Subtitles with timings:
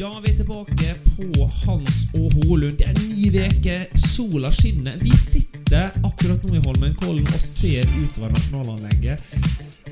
[0.00, 2.78] Ja, vi er tilbake på Hans og Holund.
[2.78, 4.94] Det er en ny veke, sola skinner.
[4.96, 9.20] Vi sitter akkurat nå i Holmenkollen og ser utover nasjonalanlegget.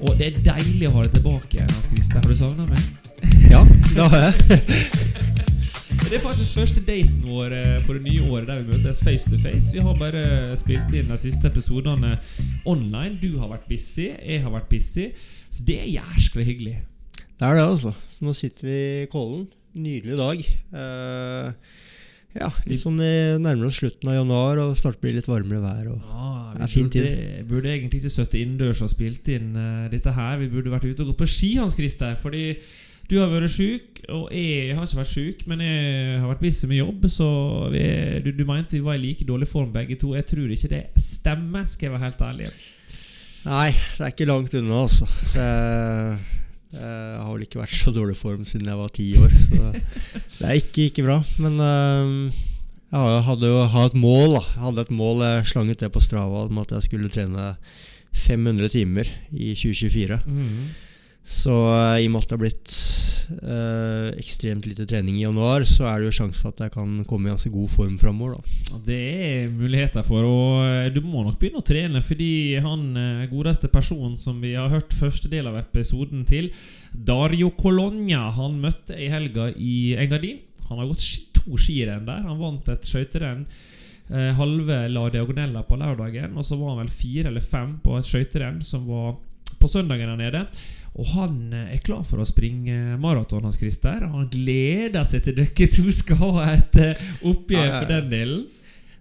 [0.00, 2.22] Og det er deilig å ha deg tilbake, Hans Christer.
[2.22, 2.88] Har du savna meg?
[3.52, 4.62] Ja, det har jeg.
[6.08, 9.28] Det er faktisk første daten vår eh, på det nye året der vi møtes face
[9.28, 9.74] to face.
[9.74, 12.14] Vi har bare spilt inn de siste episodene
[12.64, 13.18] online.
[13.20, 15.10] Du har vært busy, jeg har vært busy.
[15.52, 16.78] Så det er jæskla hyggelig.
[17.12, 17.92] Det er det, altså.
[18.08, 19.50] Så nå sitter vi i Kollen.
[19.78, 20.42] Nydelig dag.
[20.74, 21.52] Uh,
[22.38, 25.62] ja, litt sånn i nærmere oss slutten av januar, og snart blir det litt varmere
[25.62, 25.86] vær.
[25.94, 27.46] Og Ja, vi er vi burde, tid.
[27.48, 30.36] burde, egentlig ikke sittet innendørs og spilt inn uh, dette her.
[30.42, 32.14] Vi burde vært ute og gått på ski, Hans Christer.
[32.20, 32.44] Fordi
[33.08, 36.68] du har vært sjuk, og jeg har ikke vært sjuk, men jeg har vært busy
[36.68, 37.06] med jobb.
[37.08, 37.28] Så
[37.72, 37.84] vi,
[38.26, 40.12] du, du mente vi var i like dårlig form begge to.
[40.18, 42.50] Jeg tror ikke det stemmer, skal jeg være helt ærlig.
[43.48, 45.08] Nei, det er ikke langt unna, altså.
[45.32, 46.18] Jeg,
[46.72, 49.32] jeg har vel ikke vært så dårlig form siden jeg var ti år.
[49.48, 49.70] Så
[50.42, 51.18] det er ikke, ikke bra.
[51.40, 52.40] Men eh,
[52.92, 54.36] jeg hadde jo hatt et mål.
[54.36, 57.12] da Jeg hadde et mål, jeg slang ut det på Strava om at jeg skulle
[57.12, 57.54] trene
[58.16, 60.20] 500 timer i 2024.
[61.28, 62.74] Så eh, i og med at det har blitt
[63.36, 66.94] øh, ekstremt lite trening i januar, så er det jo sjanse for at jeg kan
[67.08, 68.38] komme i ganske god form framover.
[68.38, 68.78] da.
[68.86, 72.30] Det er muligheter for, og eh, du må nok begynne å trene, fordi
[72.64, 72.86] han
[73.28, 76.48] godeste personen som vi har hørt første del av episoden til,
[76.96, 80.40] Dario Colonia, han møtte i helga i Engadin.
[80.70, 81.04] Han har gått
[81.36, 82.24] to skirenn der.
[82.24, 83.44] Han vant et skøyterenn.
[84.08, 88.08] Halve La Diagonella på lørdagen, og så var han vel fire eller fem på et
[88.08, 89.18] skøyterenn som var
[89.60, 90.44] på søndagen der nede.
[90.98, 94.02] Og han eh, er klar for å springe maraton, Hans Christer.
[94.10, 97.82] Han gleder seg til dere to skal ha et eh, oppgjør Ja, ja, ja.
[97.82, 98.46] på den delen.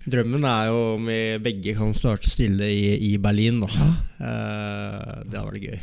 [0.07, 3.87] Drømmen er jo om vi begge kan starte stille i, i Berlin, da.
[4.21, 5.81] Eh, det hadde vært gøy.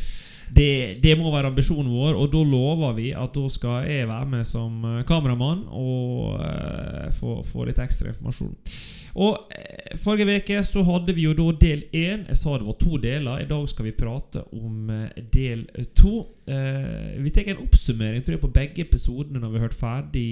[0.54, 0.70] Det,
[1.02, 4.46] det må være ambisjonen vår, og da lover vi at da skal jeg være med
[4.46, 8.52] som kameramann og uh, få, få litt ekstra informasjon.
[9.14, 12.24] Og eh, Forrige uke så hadde vi jo da del én.
[12.26, 13.42] Jeg sa det var to deler.
[13.42, 15.64] I dag skal vi prate om eh, del
[15.94, 16.14] to.
[16.50, 20.26] Eh, vi tar en oppsummering tror jeg, på begge episodene når vi har hørt ferdig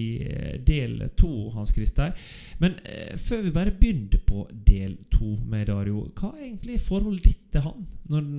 [0.66, 1.30] del to.
[1.54, 2.12] Hans Christer
[2.60, 2.76] Men
[3.18, 7.64] før vi bare begynner på del to med Dario, hva er egentlig forholdet ditt til
[7.64, 7.86] han?
[8.12, 8.30] Når,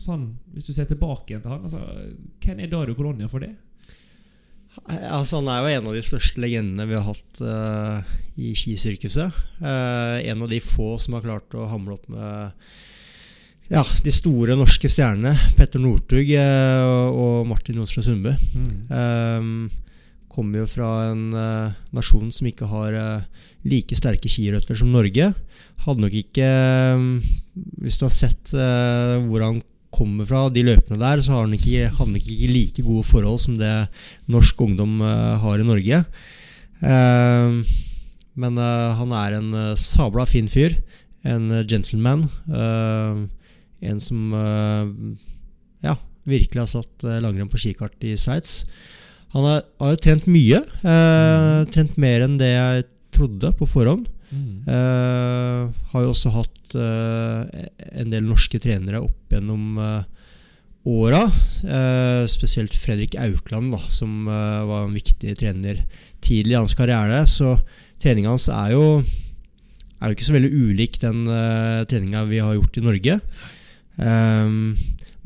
[0.00, 1.82] sånn, hvis du ser tilbake igjen til han altså,
[2.40, 3.52] Hvem er Dario Colonia for det?
[4.86, 9.34] Altså, han er jo en av de største legendene vi har hatt uh, i skisirkuset.
[9.60, 12.70] Uh, en av de få som har klart å hamle opp med
[13.70, 15.34] ja, de store norske stjernene.
[15.58, 18.34] Petter Northug uh, og- Martin Johnsrud Sundby.
[18.90, 19.68] Um,
[20.30, 25.32] kommer jo fra en eh, nasjon som ikke har eh, like sterke skirøtter som Norge.
[25.82, 27.02] Hadde nok ikke eh,
[27.82, 29.58] Hvis du har sett uh, hvor han
[29.90, 33.58] kommer fra, de løpene der, så har han ikke, han ikke like gode forhold som
[33.60, 33.72] det
[34.30, 36.02] norsk ungdom eh, har i Norge.
[36.80, 37.58] Eh,
[38.40, 40.78] men eh, han er en sabla fin fyr.
[41.20, 42.22] En gentleman.
[42.48, 44.30] en som
[45.84, 45.92] ja,
[46.24, 48.62] virkelig har satt langrenn på skikart i Sveits.
[49.34, 50.62] Han har, har jo trent mye.
[50.80, 54.08] eh, trent mer enn det jeg trodde på forhånd.
[54.30, 55.62] Eh,
[55.92, 57.42] har jo også hatt uh,
[57.98, 60.04] en del norske trenere opp gjennom, uh,
[60.86, 61.24] åra.
[61.64, 65.82] Uh, spesielt Fredrik Aukland, da, som var en viktig trener
[66.22, 67.24] tidlig i hans karriere.
[67.26, 67.56] Så
[68.00, 68.84] treninga hans er jo,
[70.00, 73.20] er jo ikke så veldig ulik den uh, treninga vi har gjort i Norge.
[74.00, 74.76] Um,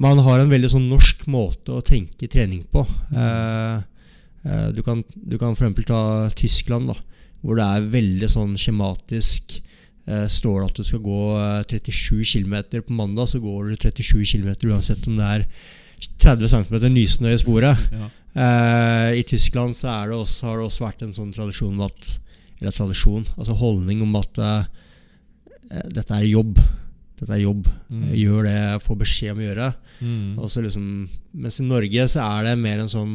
[0.00, 2.82] man har en veldig sånn norsk måte å tenke trening på.
[3.14, 3.78] Uh,
[4.46, 5.84] uh, du, kan, du kan f.eks.
[5.86, 6.00] ta
[6.34, 6.98] Tyskland, da,
[7.44, 9.58] hvor det er veldig sånn skjematisk.
[10.08, 11.22] Eh, står det at du skal gå
[11.70, 15.46] 37 km på mandag, så går du 37 km uansett om det er
[16.24, 17.88] 30 cm nysnø i sporet.
[17.92, 18.10] Ja.
[19.14, 22.16] I Tyskland så det også, har det også vært en sånn tradisjon at
[22.58, 24.40] Eller tradisjon, altså holdning om at
[25.94, 26.58] dette er jobb.
[27.20, 27.68] Dette er jobb.
[27.88, 28.08] Mm.
[28.18, 29.68] Gjør det jeg får beskjed om å gjøre.
[30.00, 30.26] Mm.
[30.66, 30.86] Liksom,
[31.44, 33.14] mens i Norge så er det mer en sånn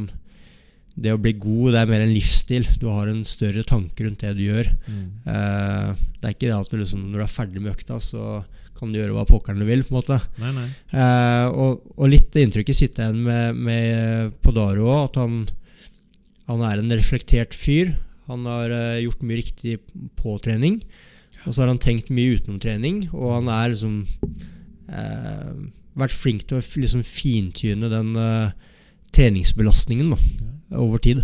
[1.00, 2.66] Det å bli god, det er mer en livsstil.
[2.82, 4.72] Du har en større tanke rundt det du gjør.
[4.88, 5.04] Mm.
[5.32, 8.42] Eh, det er ikke det at du liksom, når du er ferdig med økta, så
[8.80, 9.84] kan du gjøre hva pokkeren du vil.
[9.84, 10.68] på en måte nei, nei.
[10.96, 15.42] Eh, og, og, litt det inntrykket sitter igjen med, med på Daro òg, at han,
[16.52, 17.96] han er en reflektert fyr.
[18.30, 19.80] Han har uh, gjort mye riktig
[20.20, 20.80] på trening.
[21.46, 23.94] Og så har han tenkt mye utenom trening, og han er liksom
[24.92, 25.52] eh,
[26.00, 28.52] vært flink til å liksom fintyne den uh,
[29.16, 30.20] treningsbelastningen da,
[30.72, 31.24] over tid.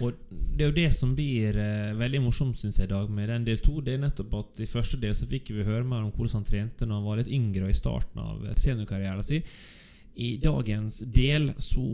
[0.00, 3.28] Og Det er jo det som blir eh, veldig morsomt synes jeg i dag med
[3.28, 3.80] den del to.
[3.84, 6.48] Det er nettopp at I første del så fikk vi høre mer om hvordan han
[6.48, 9.44] trente når han var litt yngre i starten av seniorkarrieren sin.
[10.20, 11.84] I dagens del så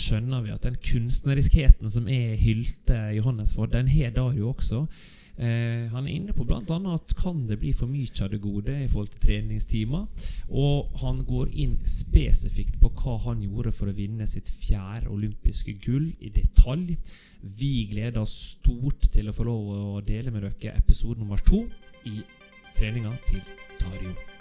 [0.00, 4.84] skjønner vi at den kunstneriskheten som er Hylte Johannes for, den har Dario også.
[5.34, 6.60] Eh, han er inne på bl.a.
[6.94, 10.04] at kan det bli for mye av det gode i forhold til treningstimer.
[10.50, 15.76] Og han går inn spesifikt på hva han gjorde for å vinne sitt fjerde olympiske
[15.84, 16.94] gull i detalj.
[17.42, 21.64] Vi gleder oss stort til å få lov å dele med dere episode nummer to
[22.08, 22.22] i
[22.78, 23.42] treninga til
[23.82, 24.34] Dario Kolland.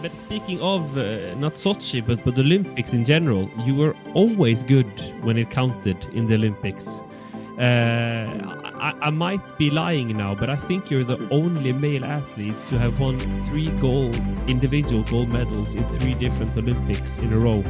[0.00, 4.86] But speaking of uh, not Sochi, but, but Olympics in general, you were always good
[5.24, 7.02] when it counted in the Olympics.
[7.58, 12.54] Uh, I, I, might be lying now, but I think you're the only male athlete
[12.68, 14.14] to have won three gold
[14.48, 17.64] individual gold medals in three different Olympics in a row.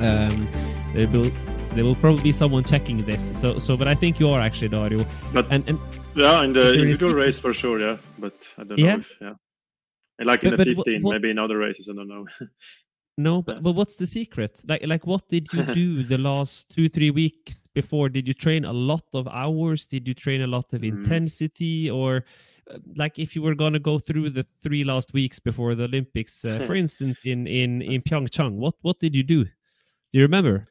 [0.00, 0.48] Um,
[0.92, 1.30] there will
[1.76, 3.30] there will probably be someone checking this.
[3.38, 5.06] So so, but I think you are actually Dario.
[5.32, 5.78] But and, and
[6.16, 7.98] yeah, in the individual race for sure, yeah.
[8.18, 8.94] But I don't yeah.
[8.94, 9.34] know if yeah.
[10.24, 12.26] Like in but, the 15, what, maybe in other races, I don't know.
[13.18, 14.60] No, but, but what's the secret?
[14.68, 18.08] Like like what did you do the last two three weeks before?
[18.08, 19.86] Did you train a lot of hours?
[19.86, 20.88] Did you train a lot of mm.
[20.88, 22.24] intensity, or
[22.70, 26.44] uh, like if you were gonna go through the three last weeks before the Olympics,
[26.44, 29.44] uh, for instance, in in in Pyeongchang, what what did you do?
[29.44, 30.68] Do you remember?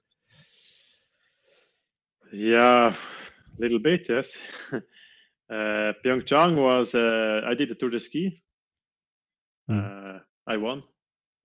[2.34, 4.36] Yeah, a little bit, yes.
[4.74, 8.42] uh, Pyeongchang was uh, I did the Tour de Ski.
[9.70, 10.22] Mm.
[10.48, 10.84] I won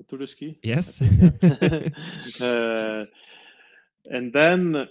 [0.01, 0.59] the tour de ski.
[0.63, 1.01] Yes.
[2.41, 3.05] uh,
[4.11, 4.89] and then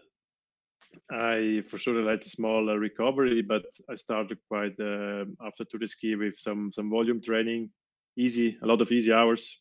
[1.12, 5.80] I for sure had a small uh, recovery, but I started quite uh, after Tour
[5.80, 7.72] de Ski with some some volume training,
[8.16, 9.60] easy, a lot of easy hours.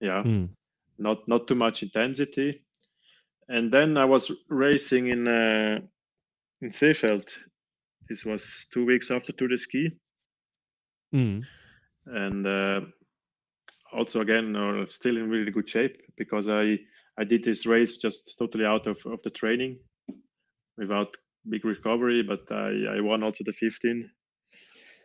[0.00, 0.48] Yeah, mm.
[0.98, 2.62] not not too much intensity.
[3.48, 5.80] And then I was racing in uh,
[6.62, 7.28] in Seefeld.
[8.08, 9.90] This was two weeks after Tour de Ski.
[11.12, 11.44] Mm.
[12.06, 12.80] And uh,
[13.92, 16.78] also again uh, still in really good shape because I
[17.18, 19.78] I did this race just totally out of, of the training
[20.76, 21.16] without
[21.48, 24.10] big recovery, but I, I won also the 15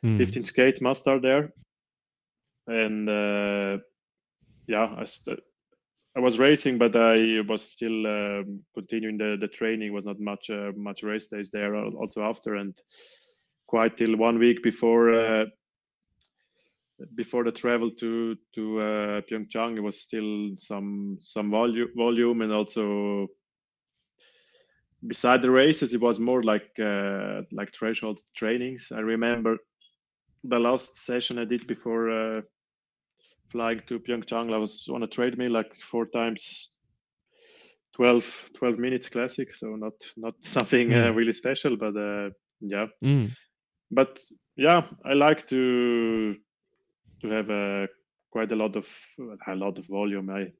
[0.05, 0.17] mm.
[0.17, 1.51] 15 skate master there,
[2.67, 3.77] and uh,
[4.67, 5.39] yeah, I, st-
[6.15, 9.93] I was racing, but I was still um, continuing the, the training.
[9.93, 12.77] Was not much uh, much race days there also after, and
[13.67, 15.45] quite till one week before uh,
[17.15, 22.51] before the travel to to uh, Pyeongchang, it was still some some volume volume and
[22.51, 23.27] also
[25.05, 28.91] beside the races, it was more like uh, like threshold trainings.
[28.91, 29.57] I remember
[30.43, 32.41] the last session I did before uh,
[33.49, 34.53] flying to Pyeongchang.
[34.53, 36.75] I was on a treadmill like four times
[37.95, 41.15] 12, 12 minutes classic, so not not something uh, mm.
[41.15, 42.29] really special, but uh,
[42.61, 42.87] yeah.
[43.03, 43.31] Mm.
[43.91, 44.19] But
[44.55, 46.35] yeah, I like to
[47.21, 47.87] to have a
[48.31, 48.87] quite a lot of
[49.47, 50.29] a lot of volume.
[50.29, 50.51] I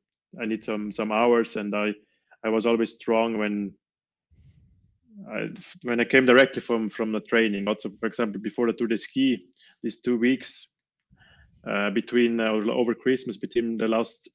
[0.41, 1.93] I need some some hours, and I
[2.43, 3.73] I was always strong when
[5.27, 5.49] I
[5.83, 7.67] when I came directly from from the training.
[7.67, 9.37] Also, for example, before the Tour de Ski,
[9.83, 10.67] these two weeks
[11.69, 14.29] uh, between uh, over Christmas, between the last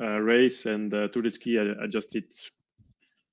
[0.00, 2.30] uh, race and uh, Tour de Ski, I, I, just did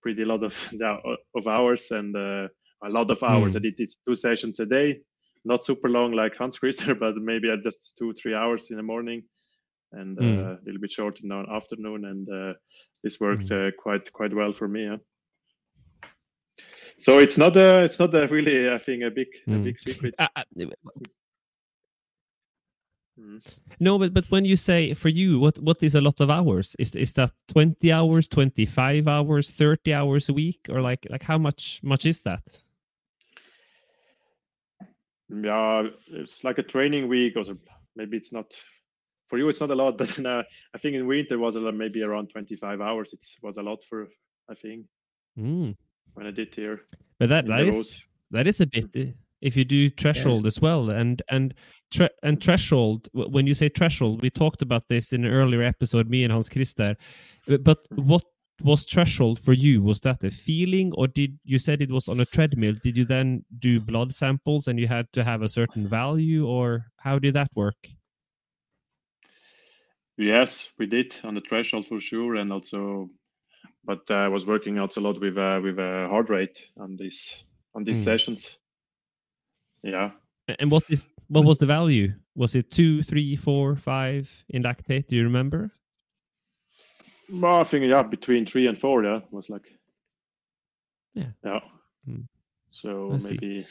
[0.02, 0.56] pretty lot of
[1.36, 2.48] of hours and uh,
[2.84, 3.54] a lot of hours.
[3.54, 3.58] Mm.
[3.58, 5.02] I did it two sessions a day,
[5.46, 9.24] not super long like Hans Christer, but maybe just two three hours in the morning,
[9.92, 10.40] and Mm.
[10.40, 12.54] uh, a little bit short in the afternoon, and uh,
[13.04, 13.68] this worked Mm.
[13.68, 14.86] uh, quite quite well for me.
[14.86, 14.98] Yeah.
[16.98, 19.64] So it's not a it's not a really I think a big a Mm.
[19.64, 20.16] big secret.
[20.20, 20.44] Uh, uh,
[23.20, 23.42] Mm.
[23.80, 26.76] no, but but when you say for you, what what is a lot of hours?
[26.80, 31.22] Is is that twenty hours, twenty five hours, thirty hours a week, or like like
[31.24, 32.42] how much much is that?
[35.30, 37.44] Yeah, it's like a training week, or
[37.96, 38.52] maybe it's not
[39.30, 39.48] for you.
[39.50, 42.02] It's not a lot, but then, uh, I think in winter was a lot- maybe
[42.04, 43.14] around 25 hours.
[43.14, 44.10] It was a lot for
[44.50, 44.86] I think
[45.38, 45.76] Mm.
[46.14, 46.82] When I did here.
[47.20, 48.06] But that in that the is roads.
[48.32, 50.90] that is a bit uh, if you do threshold as well.
[50.90, 51.54] And and
[51.92, 56.10] tre- and threshold when you say threshold we talked about this in an earlier episode
[56.10, 56.96] me and Hans Christer.
[57.50, 58.24] Uh, but what
[58.62, 59.82] was threshold for you?
[59.82, 62.76] Was that a feeling or did you said it was on a treadmill.
[62.84, 66.86] Did you then do blood samples and you had to have a certain value or
[66.98, 67.88] how did that work?
[70.18, 73.10] Yes, we did on the threshold for sure, and also,
[73.86, 77.44] but I was working out a lot with uh, with uh, heart rate on these
[77.76, 78.04] on these Mm.
[78.04, 78.60] sessions.
[79.84, 80.12] Yeah,
[80.60, 85.08] and what is what was the value was it two three four five in lactate
[85.08, 85.72] do you remember
[87.30, 89.04] well, I think yeah, between three and four.
[89.04, 89.68] Yeah, was like.
[91.16, 91.32] Yeah.
[91.44, 91.60] Yeah.
[92.08, 92.28] Mm.
[92.70, 93.30] So I see.
[93.32, 93.68] maybe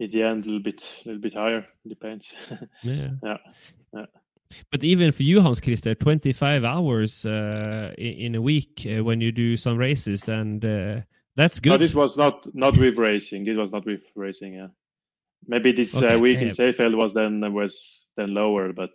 [0.00, 2.34] in the end a little bit a little bit higher depends.
[2.82, 3.36] yeah yeah.
[3.94, 4.06] Yeah.
[4.70, 9.32] But even for you, Hans Christer, 25 hours uh, in, a week uh, when you
[9.32, 11.00] do some races, and uh,
[11.36, 11.80] that's No, good.
[11.80, 13.46] this was not not with racing.
[13.46, 14.54] It was not with racing.
[14.54, 14.68] Yeah,
[15.46, 16.44] maybe this Okay, uh, week yeah.
[16.44, 18.90] in Seefeld was then was then lower, but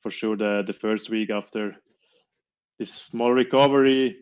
[0.00, 1.76] for sure the the first week after
[2.78, 4.16] this small recovery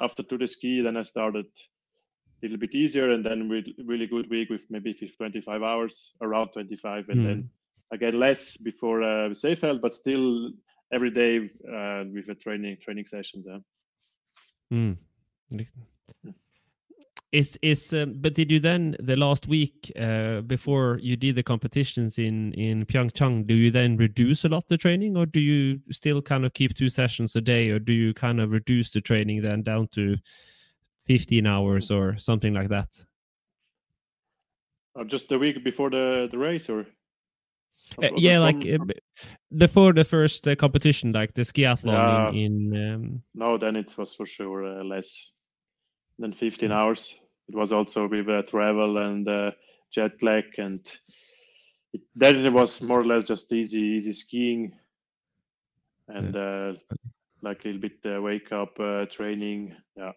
[0.00, 4.06] after Tour de Ski, then I started a little bit easier, and then with really
[4.06, 7.24] good week with maybe 25 hours, around 25, and Hmm.
[7.24, 7.50] then
[7.92, 10.50] again less before uh, Seefeld, but still
[10.92, 13.46] every day uh, with a training training sessions.
[13.48, 13.58] Yeah.
[14.72, 14.96] Mm.
[17.32, 21.42] Is is um, but did you then the last week uh, before you did the
[21.42, 23.46] competitions in in Pyeongchang?
[23.46, 26.74] Do you then reduce a lot the training, or do you still kind of keep
[26.74, 30.16] two sessions a day, or do you kind of reduce the training then down to
[31.06, 32.88] 15 hours or something like that?
[34.94, 36.86] Or just the week before the the race, or
[38.02, 38.66] Uh, yeah, like
[39.56, 42.28] before the first uh, competition, like the skiathlon Yeah.
[42.30, 45.30] in, in um, No, then it was for sure uh, less
[46.18, 47.14] than 15 hours.
[47.48, 49.52] It was also with uh, travel and uh,
[49.92, 50.80] jet lag, and
[51.92, 54.72] it, then it was more or less just easy, easy skiing,
[56.08, 56.72] and uh,
[57.42, 59.76] like a little bit uh, wake up uh, training.
[59.96, 60.12] Yeah,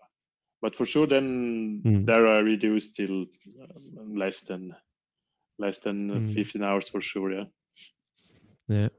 [0.61, 2.05] but for sure, then Mm.
[2.05, 3.25] there I reduced till
[3.61, 4.75] um, less than
[5.59, 6.33] less than Mm.
[6.33, 7.31] 15 hours for sure.
[7.31, 7.45] Yeah.
[8.69, 8.89] Yeah.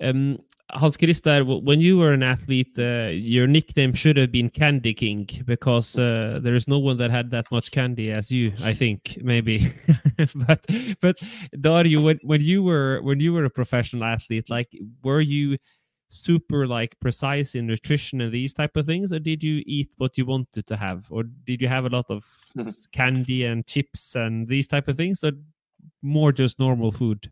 [0.00, 0.38] Um,
[0.70, 5.28] Hans Christer, when you were an athlete, uh, your nickname should have been Candy King
[5.44, 8.52] because uh, there is no one that had that much candy as you.
[8.62, 9.72] I think maybe,
[10.34, 10.66] but
[11.00, 11.16] but
[11.60, 14.68] Dario, when, when you were when you were a professional athlete, like
[15.02, 15.58] were you
[16.08, 20.16] super like precise in nutrition and these type of things, or did you eat what
[20.16, 22.24] you wanted to have, or did you have a lot of
[22.92, 25.32] candy and chips and these type of things, or
[26.02, 27.30] more just normal food?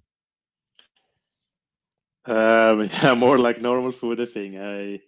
[2.26, 4.20] Um, yeah, more like normal food.
[4.20, 5.00] I think I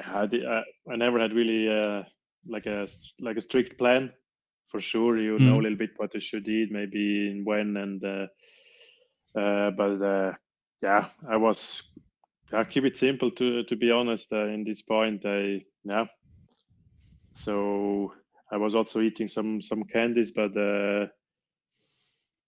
[0.00, 2.02] had I, I never had really uh,
[2.48, 2.86] like a
[3.20, 4.12] like a strict plan.
[4.68, 5.62] For sure, you know a Mm.
[5.62, 8.26] little bit what you should eat, maybe in when and uh,
[9.38, 10.32] uh, but uh,
[10.82, 11.82] yeah, I was
[12.52, 14.32] I keep it simple to to be honest.
[14.32, 16.06] Uh, in this point, I yeah.
[17.32, 18.12] So
[18.50, 21.06] I was also eating some some candies, but uh,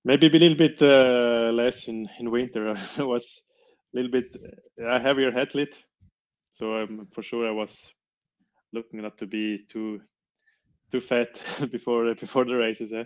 [0.05, 2.77] maybe a little bit uh, less in in winter.
[2.99, 3.43] I was
[3.93, 4.37] little bit
[4.85, 5.85] uh, heavier athlete,
[6.51, 7.93] so um, for sure I was
[8.73, 10.01] looking not to be too
[10.91, 11.41] too fat
[11.71, 12.93] before before the races.
[12.93, 13.05] Eh?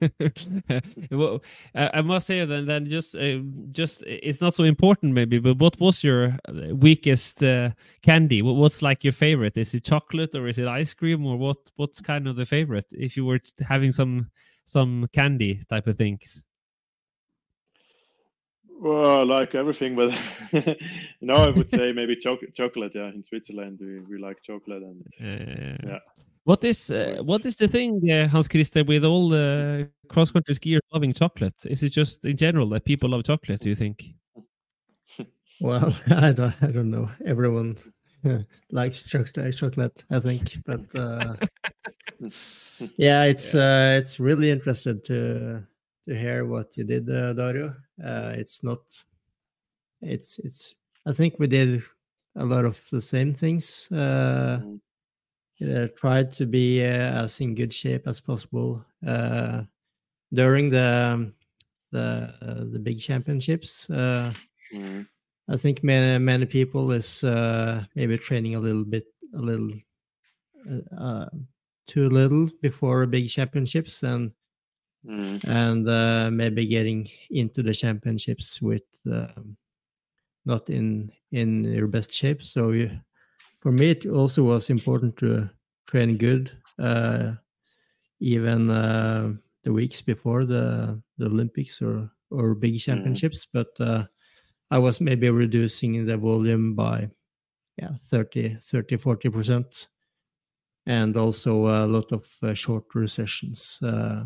[1.10, 1.42] well,
[1.74, 3.38] I I must say then, then just, uh,
[3.72, 7.70] just it's not so important maybe, but what was your uh, weakest uh,
[8.02, 8.42] candy?
[8.42, 9.56] What, what's like your favorite?
[9.56, 11.58] Is it chocolate or is it ice cream or what?
[11.76, 14.30] What's kind of the favorite if you were having some
[14.64, 16.42] some candy type of things?
[18.80, 20.10] Well, like everything, but
[21.20, 22.92] no, I would say maybe choc- chocolate.
[22.94, 25.98] Yeah, in Switzerland we, we like chocolate, and Uh, Yeah.
[26.44, 30.54] What is uh, what is the thing, uh, Hans Christer, with all the cross country
[30.54, 31.66] skiers loving chocolate?
[31.66, 33.60] Is it just in general that people love chocolate?
[33.60, 34.04] Do you think?
[35.60, 37.10] Well, I don't, I don't know.
[37.26, 37.76] Everyone
[38.70, 40.56] likes chocolate, chocolate, I think.
[40.64, 41.34] But uh,
[42.96, 45.62] yeah, it's uh, it's really interesting to
[46.08, 47.74] to hear what you did, uh, Dario.
[48.02, 48.80] Uh, it's not
[50.00, 50.74] it's it's.
[51.06, 51.82] I think we did
[52.36, 53.90] a lot of the same things.
[53.90, 54.80] Uh, Mm.
[55.62, 59.64] uh, tried to be uh, as in good shape as possible uh,
[60.32, 61.34] during the um,
[61.92, 63.90] the uh, the big championships.
[63.90, 64.32] Uh,
[64.72, 65.08] Mm.
[65.48, 69.72] I think many many people is uh, maybe training a little bit a little
[70.70, 71.28] uh, uh,
[71.86, 74.32] too little before big championships and
[75.04, 75.40] Mm.
[75.46, 79.56] and uh, maybe getting into the championships with um,
[80.44, 82.42] not in in your best shape.
[82.42, 82.90] So you,
[83.60, 85.50] for me, it also was important to
[85.88, 87.34] train good, uh,
[88.20, 93.46] even uh, the weeks before the the Olympics or or big championships.
[93.46, 94.06] But uh,
[94.70, 97.10] I was maybe reducing the volume by
[97.78, 99.88] yeah 30 30 40 percent
[100.86, 104.24] and also a lot of uh, shorter sessions uh,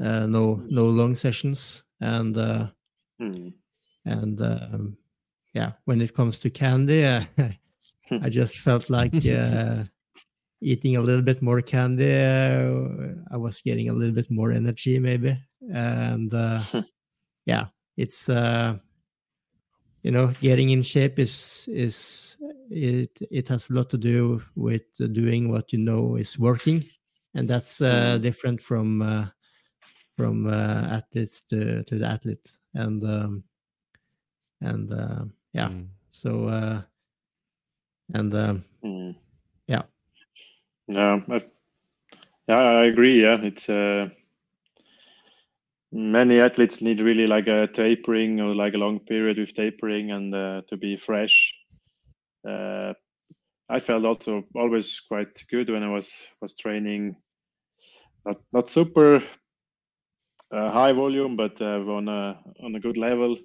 [0.00, 2.68] uh, no no long sessions and uh,
[3.20, 3.54] Mm.
[4.04, 4.96] and um,
[5.54, 7.24] yeah when it comes to candy uh,
[8.20, 9.84] i just felt like uh,
[10.60, 14.98] eating a little bit more candy uh, i was getting a little bit more energy
[14.98, 15.38] maybe
[15.72, 16.60] and uh,
[17.46, 18.76] yeah it's uh,
[20.02, 22.36] you know getting in shape is is
[22.70, 24.82] it it has a lot to do with
[25.12, 26.84] doing what you know is working
[27.34, 28.22] and that's uh, Mm.
[28.22, 29.26] different from uh,
[30.16, 33.44] from uh, athletes to to the athlete and um,
[34.60, 35.88] and uh, yeah Mm.
[36.10, 36.82] so uh,
[38.14, 39.16] and um, Mm.
[39.66, 39.82] yeah
[40.88, 41.40] Yeah, I,
[42.48, 43.22] yeah, I agree.
[43.22, 44.08] Yeah, it's uh,
[45.92, 50.34] many athletes need really like a tapering or like a long period with tapering and
[50.34, 51.54] uh, to be fresh.
[52.48, 52.94] Uh,
[53.68, 57.16] I felt also always quite good when I was was training.
[58.26, 59.22] Not not super
[60.70, 63.36] high volume, but uh, on a on a good level.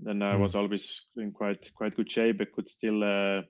[0.00, 2.40] Then I was always in quite quite good shape.
[2.40, 3.42] I could still uh,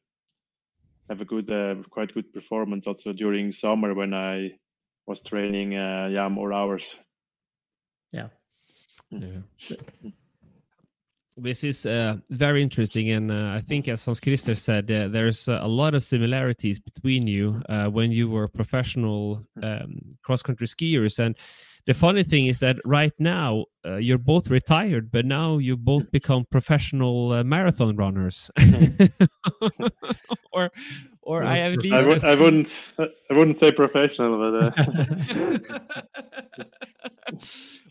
[1.09, 4.53] have a good, uh, quite good performance also during summer when I
[5.07, 6.97] was training, uh, yeah, more hours.
[8.13, 8.29] yeah
[11.41, 15.49] This is uh, very interesting, and uh, I think, as Hans Christer said, uh, there's
[15.49, 21.21] uh, a lot of similarities between you uh, when you were professional um, cross-country skiers.
[21.21, 21.39] And
[21.89, 26.11] the funny thing is that right now uh, you're both retired, but now you both
[26.19, 28.51] become professional uh, marathon runners.
[30.53, 30.71] or,
[31.23, 35.79] or I have at least I, w- I wouldn't, I wouldn't say professional, but uh,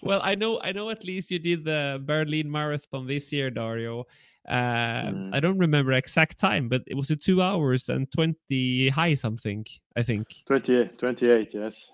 [0.03, 0.91] well, I know, I know.
[0.91, 4.05] At least you did the Berlin Marathon this year, Dario.
[4.47, 5.36] Uh, Mm.
[5.36, 9.65] I don't remember exact time, but it was a two hours and twenty high something.
[9.97, 10.27] I think.
[10.45, 11.91] 28, 28 yes.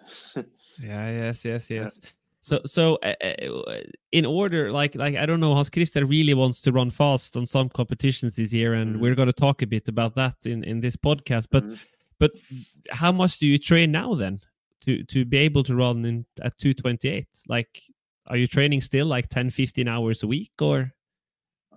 [0.81, 1.09] Yeah.
[1.11, 1.45] Yes.
[1.45, 1.69] Yes.
[1.69, 1.81] Yeah.
[1.81, 1.99] Yes.
[2.41, 3.79] So, so uh, uh,
[4.11, 7.45] in order, like, like I don't know, Hans Christer really wants to run fast on
[7.45, 8.99] some competitions this year, and Mhm.
[8.99, 11.47] we're going to talk a bit about that in in this podcast.
[11.49, 11.77] But, Mhm.
[12.19, 12.31] but
[12.91, 14.41] how much do you train now then
[14.81, 17.81] to to be able to run in at 228 like
[18.27, 20.91] are you training still like 10 15 hours a week or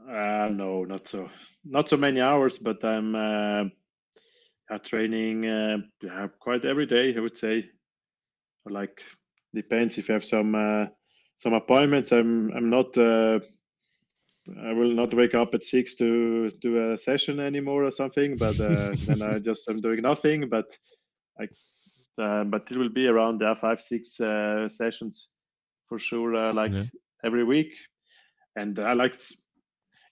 [0.09, 1.29] Uh, no, not so,
[1.65, 3.65] not so many hours, but I'm uh,
[4.71, 5.79] uh, training uh,
[6.39, 7.15] quite every day.
[7.17, 7.63] I would say, or
[8.71, 9.03] like
[9.55, 10.87] depends if you have some uh,
[11.37, 12.13] some appointments.
[12.13, 12.97] I'm I'm not.
[12.97, 13.41] Uh,
[14.65, 18.39] I will not wake up at six to do a session anymore or something.
[18.39, 20.49] But uh, then I just I'm doing nothing.
[20.49, 20.67] But
[21.41, 21.45] I,
[22.23, 25.29] uh, but it will be around uh, five six uh, sessions
[25.89, 26.35] for sure.
[26.35, 26.85] Uh, like Yeah.
[27.25, 27.73] every week,
[28.57, 29.15] and I like.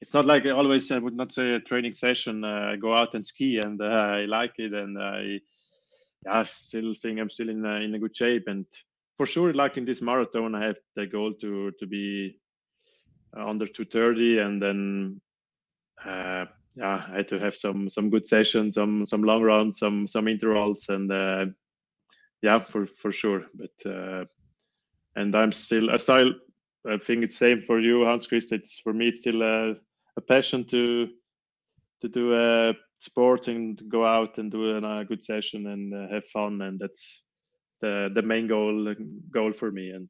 [0.00, 0.90] It's not like I always.
[0.90, 2.44] I would not say a training session.
[2.44, 5.40] Uh, I go out and ski, and uh, I like it, and I,
[6.30, 8.66] I still think I'm still in a, in a good shape, and
[9.16, 12.40] for sure, like in this marathon, I have the goal to to be
[13.36, 15.20] uh, under 230 and then
[16.04, 16.44] uh,
[16.76, 20.28] yeah i had to have some some good sessions some some long runs some some
[20.28, 20.88] intervals.
[20.88, 21.46] And uh,
[22.42, 23.46] yeah for for sure.
[23.54, 24.24] But uh,
[25.16, 26.32] and i'm still i still
[26.88, 28.56] i think it's same for you Hans Christer.
[28.56, 29.74] It's for me it's still a,
[30.16, 31.08] a passion to
[32.02, 32.72] to do uh,
[33.04, 36.78] sports and go out and do a, a good session and uh, have fun and
[36.78, 37.22] that's
[37.80, 38.94] the the main goal
[39.32, 40.08] goal for me and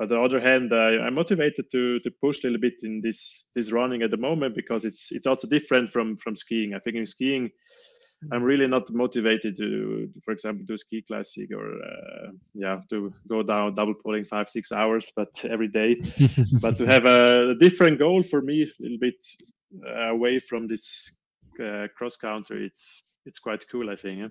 [0.00, 3.46] on the other hand, I, I'm motivated to to push a little bit in this
[3.54, 6.74] this running at the moment because it's it's also different from from skiing.
[6.74, 7.50] I think in skiing,
[8.32, 13.42] I'm really not motivated to, for example, do ski classic or uh, yeah to go
[13.42, 16.00] down double poling five six hours, but every day.
[16.60, 19.26] but to have a, different goal for me, a little bit
[19.86, 21.12] uh, away from this
[21.60, 23.90] uh, cross country, it's it's quite cool.
[23.90, 24.20] I think.
[24.20, 24.28] Yeah?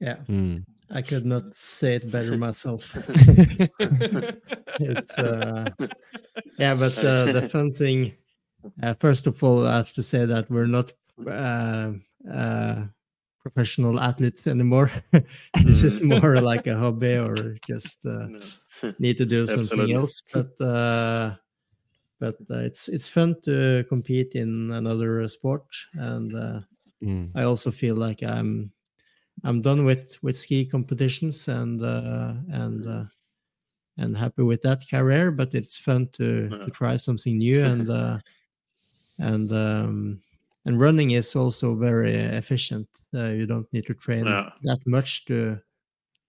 [0.00, 0.56] yeah Hmm.
[0.90, 2.96] i could not say it better myself
[4.80, 5.68] it's uh
[6.58, 8.14] yeah but uh, the fun thing
[8.82, 10.92] uh, first of all, I have to say that we're not
[11.26, 11.92] uh,
[12.30, 12.84] uh,
[13.40, 14.90] professional athletes anymore.
[15.64, 18.28] this is more like a hobby or just uh,
[18.98, 19.94] need to do something Absolutely.
[19.94, 20.22] else.
[20.32, 21.36] But uh,
[22.18, 26.60] but uh, it's it's fun to compete in another sport, and uh,
[27.02, 27.30] Mm.
[27.34, 28.72] I also feel like I'm
[29.44, 33.04] I'm done with with ski competitions and uh, and uh,
[33.96, 35.30] and happy with that career.
[35.30, 38.18] But it's fun to to try something new and uh,
[39.18, 40.22] and um,
[40.64, 42.88] and running is also very efficient.
[43.14, 44.50] Uh, you don't need to train Yeah.
[44.62, 45.60] that much to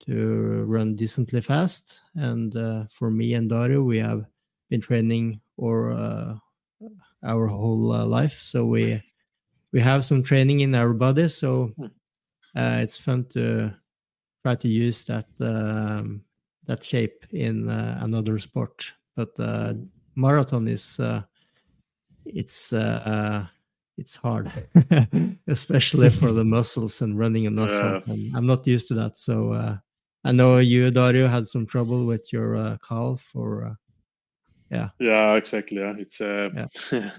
[0.06, 2.02] to run decently fast.
[2.16, 4.26] And uh, for me and Dario, we have
[4.70, 6.36] been training or uh,
[7.24, 9.02] our whole uh, life, so we
[9.72, 11.28] we have some training in our body.
[11.28, 11.74] So
[12.56, 13.74] uh, it's fun to
[14.44, 16.22] try to use that um,
[16.66, 18.94] that shape in uh, another sport.
[19.16, 19.74] But uh,
[20.16, 21.24] marathon is uh,
[22.26, 23.46] it's uh, uh,
[23.98, 24.52] it's hard,
[25.48, 28.08] especially for the muscles and running on asphalt.
[28.08, 29.78] And I'm not used to that, so uh,
[30.24, 33.32] I know you, Dario, had some trouble with your uh, calf.
[33.36, 33.74] Or uh,
[34.70, 35.78] yeah, Yeah, exactly.
[35.78, 36.50] Yeah, it's uh,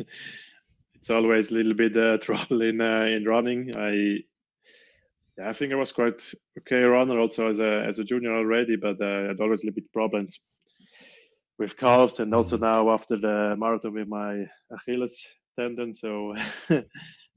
[0.94, 3.76] it's always a little bit uh, trouble in uh, in running.
[3.76, 4.24] I
[5.38, 6.22] yeah, I think I was quite
[6.58, 9.66] okay runner also as a as a junior already, but uh, I had always a
[9.66, 10.40] little bit problems
[11.58, 15.26] with calves and also now after the marathon with my Achilles
[15.58, 15.94] tendon.
[15.94, 16.34] So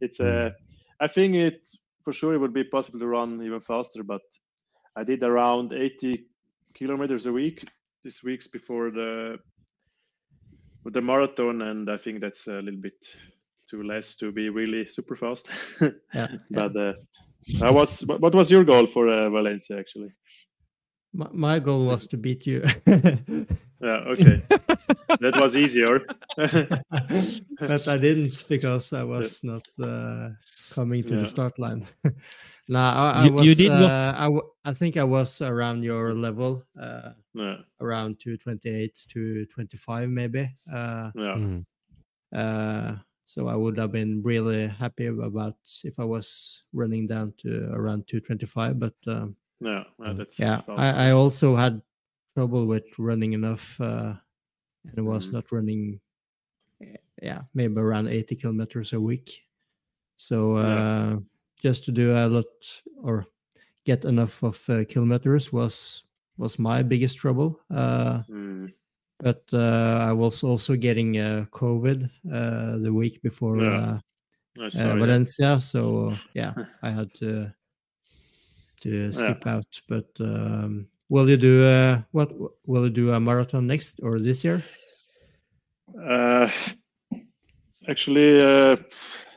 [0.02, 0.52] it's uh,
[1.00, 1.68] I think it
[2.04, 4.22] for sure it would be possible to run even faster, but
[4.96, 6.26] I did around 80
[6.74, 7.68] kilometers a week
[8.04, 9.38] these weeks before the
[10.86, 12.94] the marathon, and I think that's a little bit
[13.70, 15.50] too less to be really super fast.
[16.14, 16.28] yeah.
[16.52, 16.94] but uh,
[17.62, 18.02] I was.
[18.02, 20.10] What was your goal for uh, Valencia actually?
[21.14, 22.64] My, my goal was to beat you.
[23.84, 24.42] Yeah, okay,
[25.20, 26.00] that was easier.
[26.38, 30.30] but I didn't because I was not uh,
[30.72, 31.20] coming to Yeah.
[31.22, 31.86] the start line.
[32.68, 33.46] Nah, I, I You- was.
[33.46, 37.58] you did uh, what- I, w- I think I was around your level, uh, yeah,
[37.82, 40.50] around 228 to 25 maybe.
[40.72, 41.66] Uh, yeah, Mm.
[42.34, 42.96] uh,
[43.26, 48.08] so I would have been really happy about if I was running down to around
[48.08, 48.80] 225.
[48.80, 49.84] But um, yeah.
[50.00, 50.80] yeah, that's yeah, fast.
[50.80, 51.82] I, I also had
[52.36, 54.14] trouble with running enough, uh,
[54.86, 55.34] and I was Mhm.
[55.34, 56.00] not running.
[56.82, 59.44] eh, Yeah, maybe around 80 kilometers a week.
[60.18, 61.20] So uh, Yeah.
[61.64, 62.46] Just to do a lot
[63.02, 63.26] or
[63.86, 66.04] get enough of uh, kilometers was
[66.38, 67.60] was my biggest trouble.
[67.72, 68.74] Uh, Mm,
[69.20, 74.00] but uh, I was also getting uh, COVID uh, the week before Yeah.
[74.60, 74.96] uh, saw, yeah.
[74.96, 77.54] Valencia, so yeah, I had to
[78.82, 79.82] to skip out.
[79.88, 82.32] But um, will you do uh, what?
[82.68, 84.62] Will you do a marathon next or this year?
[85.96, 86.50] Uh,
[87.88, 88.76] actually, uh,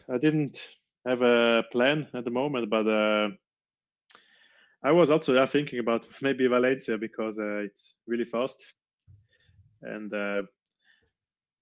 [0.08, 0.58] I didn't
[1.06, 3.28] have a plan at the moment, but uh,
[4.84, 8.64] I was also yeah, thinking about maybe Valencia because uh, it's really fast,
[9.82, 10.42] and uh,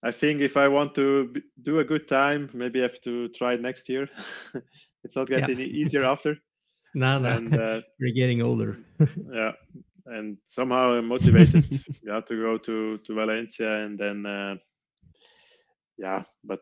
[0.02, 3.28] I think if I want to b- do a good time, maybe I have to
[3.30, 4.08] try next year.
[5.04, 5.46] it's not Yeah.
[5.46, 6.36] getting easier after,
[6.94, 8.78] No, no, and uh, you're getting older.
[9.32, 9.52] yeah
[10.06, 11.62] and somehow i'm motivated
[12.02, 14.54] yeah to go to to valencia and then uh,
[15.98, 16.60] yeah but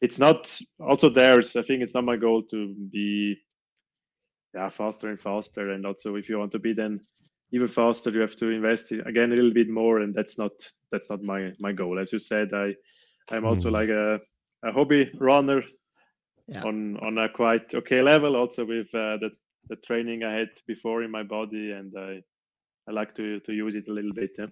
[0.00, 3.36] it's not also there i think it's not my goal to be
[4.54, 7.00] yeah faster and faster and also if you want to be then
[7.52, 10.52] even faster you have to invest in, again a little bit more and that's not
[10.92, 12.74] that's not my my goal as you said i
[13.32, 13.72] i'm also Mm.
[13.72, 14.20] like a,
[14.68, 15.62] a hobby runner
[16.46, 16.62] Yeah.
[16.64, 19.30] on on a quite okay level also with uh, the
[19.70, 22.22] the training i had before in my body and i
[22.86, 24.36] I like to to use it a little bit.
[24.38, 24.50] Yeah.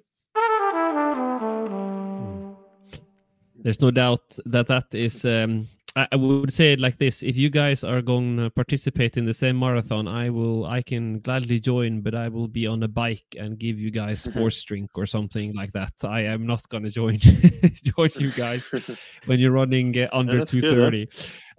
[3.63, 5.25] There's no doubt that that is.
[5.25, 9.17] Um, I, I would say it like this: If you guys are going to participate
[9.17, 10.67] in the same marathon, I will.
[10.67, 14.21] I can gladly join, but I will be on a bike and give you guys
[14.29, 15.93] sports drink or something like that.
[16.03, 17.19] I am not going to join
[17.97, 18.71] join you guys
[19.27, 20.91] when you're running uh, under good, huh?
[20.91, 21.09] 230.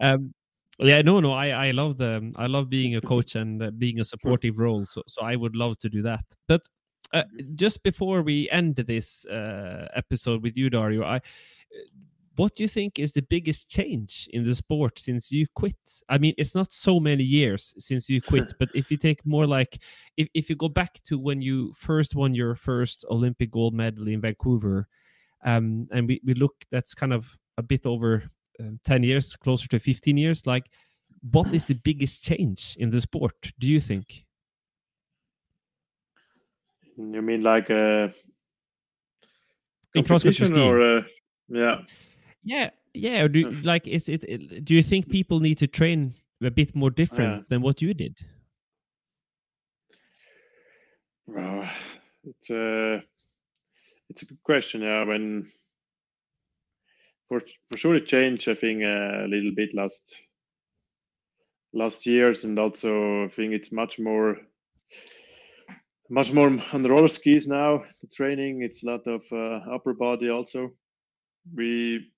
[0.01, 0.33] Um,
[0.79, 1.31] yeah, no, no.
[1.31, 4.85] I I love the I love being a coach and uh, being a supportive role.
[4.85, 6.25] So so I would love to do that.
[6.47, 6.63] But
[7.13, 7.23] uh,
[7.55, 11.21] just before we end this uh, episode with you, Dario, I
[12.36, 15.75] what do you think is the biggest change in the sport since you quit?
[16.09, 19.45] I mean, it's not so many years since you quit, but if you take more
[19.45, 19.79] like
[20.17, 24.07] if, if you go back to when you first won your first Olympic gold medal
[24.07, 24.88] in Vancouver,
[25.45, 28.23] um, and we, we look that's kind of a bit over
[28.59, 30.69] um, 10 years, closer to 15 years, like
[31.31, 34.25] what is the biggest change in the sport, do you think?
[36.97, 38.12] You mean like a
[39.95, 40.62] In cross-country skiing.
[40.62, 41.01] or uh,
[41.55, 41.81] yeah?
[42.43, 44.65] Yeah, Yeah, do like is it, it?
[44.65, 47.43] Do you think people need to train a bit more different Yeah.
[47.49, 48.19] than what you did?
[51.27, 51.67] Well,
[52.23, 53.03] it's a
[54.09, 54.81] it's a good question.
[54.81, 55.49] Yeah, when
[57.27, 58.47] for for sure it changed.
[58.49, 60.15] I think a little bit last
[61.73, 64.37] last years, and also I think it's much more
[66.09, 67.83] much more on the roller skis now.
[68.01, 70.71] The training it's a lot of uh, upper body also.
[71.56, 72.10] We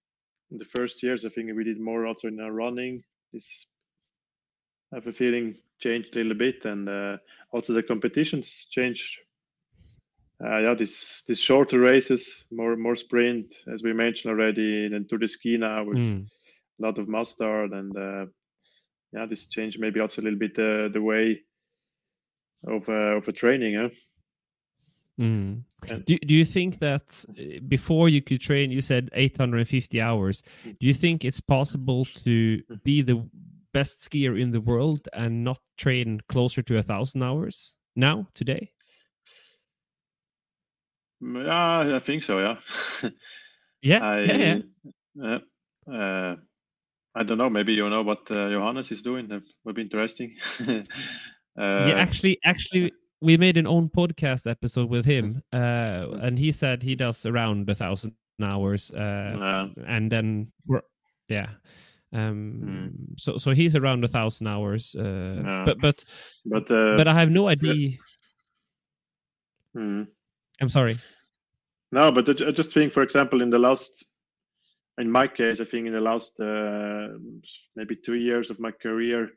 [0.51, 3.03] in the first years I think we did more also in our running.
[3.33, 3.67] This
[4.91, 7.17] I have a feeling changed a little bit, and uh,
[7.51, 9.19] also the competitions changed.
[10.43, 15.19] Uh, yeah, this this shorter races, more more sprint, as we mentioned already, and Tour
[15.19, 16.27] de Ski now with Mm.
[16.79, 18.25] a lot of mass start, and uh,
[19.13, 21.41] yeah, this changed maybe also a little bit uh, the way
[22.67, 23.75] of uh, of a training.
[23.75, 23.89] Huh?
[25.19, 25.63] Mm.
[25.89, 30.43] And- Do, do you think that uh, before you could train, you said 850 hours?
[30.63, 33.27] Do you think it's possible to be the
[33.73, 38.71] best skier in the world and not train closer to a thousand hours now, today?
[41.23, 42.39] Mm, Yeah, I think so.
[42.39, 43.09] Yeah.
[43.81, 44.59] Yeah, I, yeah,
[45.13, 45.37] yeah.
[45.87, 46.35] uh, uh,
[47.13, 47.51] I don't know.
[47.51, 49.27] Maybe you know what uh, Johannes is doing.
[49.27, 50.37] That would be interesting.
[50.67, 50.81] uh,
[51.55, 52.93] yeah, actually, actually,
[53.25, 57.67] we made an own podcast episode with him, uh, and he said he does around
[57.69, 60.51] a thousand hours, uh, and then
[61.27, 61.49] yeah,
[62.13, 66.05] um, so so he's around a thousand hours, uh, but but
[66.45, 67.97] but uh, but I have no idea.
[69.75, 70.07] mm.
[70.61, 70.99] I'm sorry.
[71.91, 74.05] No, but I just think, for example, in the last,
[74.97, 77.17] in my case, I think in the last uh,
[77.75, 79.29] maybe two years of my career,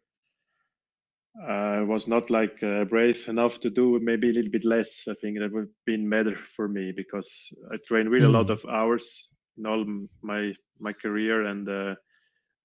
[1.46, 5.07] I was not like uh, brave enough to do maybe a little bit less.
[5.09, 7.31] I think that would have been better for me because
[7.72, 8.51] I train really a lot Mm.
[8.51, 9.85] of hours in all
[10.22, 11.94] my my career and uh,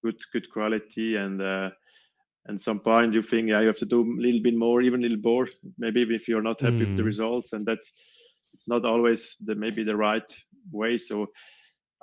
[0.03, 1.41] good good quality and.
[1.41, 1.69] Uh,
[2.47, 4.99] and some point you think yeah you have to do a little bit more even
[4.99, 7.05] a little more maybe if you're not happy with the Mm.
[7.05, 7.91] results and that's
[8.53, 10.36] it's not always the maybe the right
[10.71, 11.27] way so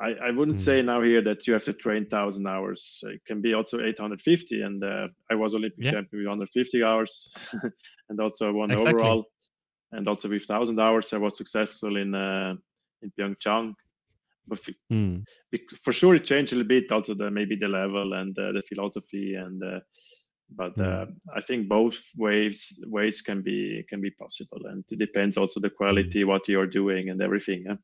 [0.01, 0.65] i i wouldn't Mm.
[0.65, 4.63] say now here that you have to train 1000 hours it can be also 850
[4.63, 5.91] and uh, i was olympic Yeah.
[5.93, 7.33] champion with 150 hours
[8.09, 8.91] and also I won Exactly.
[8.93, 9.25] overall
[9.93, 12.55] and also with 1000 hours i was successful in uh,
[13.03, 13.75] in pyeongchang
[14.49, 14.59] but
[14.93, 15.25] Mm.
[15.85, 18.63] for sure it changed a little bit also the maybe the level and uh, the
[18.63, 19.81] philosophy and uh,
[20.57, 20.81] but Mm.
[20.81, 25.61] uh, i think both ways ways can be can be possible and it depends also
[25.61, 27.77] the quality what you're doing and everything yeah?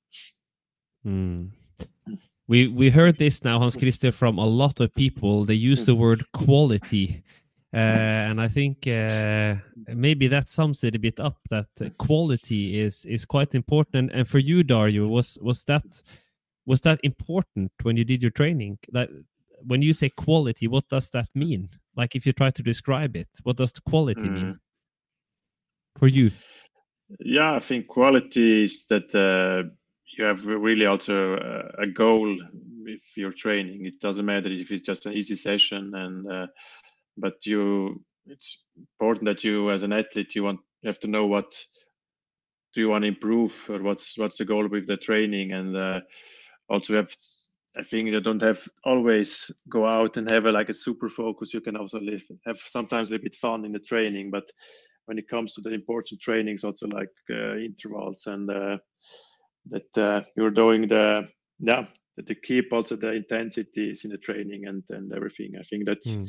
[2.46, 2.48] Mm.
[2.48, 5.44] We we heard this now, Hans Christer, from a lot of people.
[5.44, 7.22] They use the word quality,
[7.74, 7.76] uh,
[8.30, 9.56] and I think uh,
[9.94, 11.38] maybe that sums it a bit up.
[11.50, 13.96] That quality is is quite important.
[13.96, 16.02] And, and for you, Dario, was was that
[16.66, 18.78] was that important when you did your training?
[18.92, 19.10] That
[19.66, 21.68] when you say quality, what does that mean?
[21.96, 24.60] Like if you try to describe it, what does quality mean
[25.98, 26.30] for you?
[27.20, 29.68] yeah i think quality is that uh,
[30.18, 32.36] you have really also uh, a goal
[32.84, 33.86] with your training.
[33.86, 36.46] It doesn't matter if it's just an easy session and uh,
[37.16, 41.26] but you it's important that you as an athlete you want you have to know
[41.26, 41.54] what
[42.74, 45.52] do you want to improve or what's what's the goal with the training.
[45.52, 46.00] And uh,
[46.68, 47.14] also have
[47.78, 51.52] i think you don't have always go out and have a, like a super focus.
[51.54, 54.50] You can also live have sometimes a bit fun in the training but
[55.06, 58.78] when it comes to the important trainings also like uh, intervals and uh,
[59.70, 64.66] that uh, you're doing the yeah that to keep also the intensities in the training
[64.66, 66.28] and and everything i think that Mm.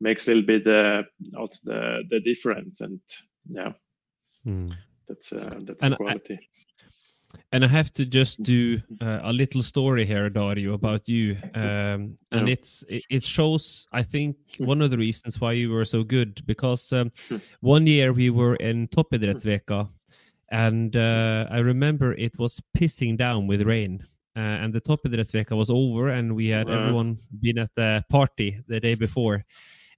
[0.00, 1.02] makes a little bit uh,
[1.38, 3.00] also the the difference and
[3.48, 3.72] yeah
[4.46, 4.72] Mm.
[5.08, 6.38] that's uh, that's And the I- quality
[7.52, 11.36] And I have to just do uh, a little story here, Dario, about you.
[11.54, 12.52] Um, and Yeah.
[12.52, 16.42] it's it, it shows, I think, one of the reasons why you were so good.
[16.46, 17.10] Because um,
[17.60, 19.88] one year we were in Toppidrettsveka,
[20.50, 24.06] and uh, I remember it was pissing down with rain.
[24.36, 28.78] Uh, and the Toppidrettsveka was over, and we had everyone been at the party the
[28.78, 29.42] day before,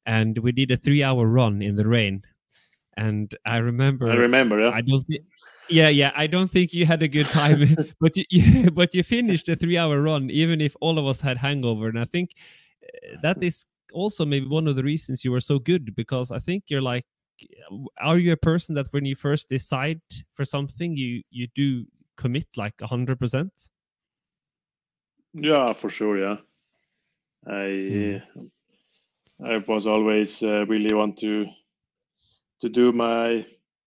[0.06, 2.22] and we did a three-hour run in the rain.
[2.96, 5.04] And I remember i remember yeah I don't.
[5.06, 5.24] Thi-
[5.68, 6.12] yeah, yeah.
[6.14, 9.56] I don't think you had a good time, but you, you but you finished the
[9.56, 11.88] three-hour run, even if all of us had hangover.
[11.88, 12.30] And I think
[12.84, 16.38] uh, that is also maybe one of the reasons you were so good because I
[16.38, 17.06] think you're like,
[18.00, 20.00] are you a person that when you first decide
[20.32, 23.52] for something, you you do commit like a hundred percent?
[25.34, 26.18] Yeah, for sure.
[26.18, 26.36] Yeah,
[27.46, 28.22] I
[29.44, 31.46] I was always uh, really want to
[32.60, 33.46] to do my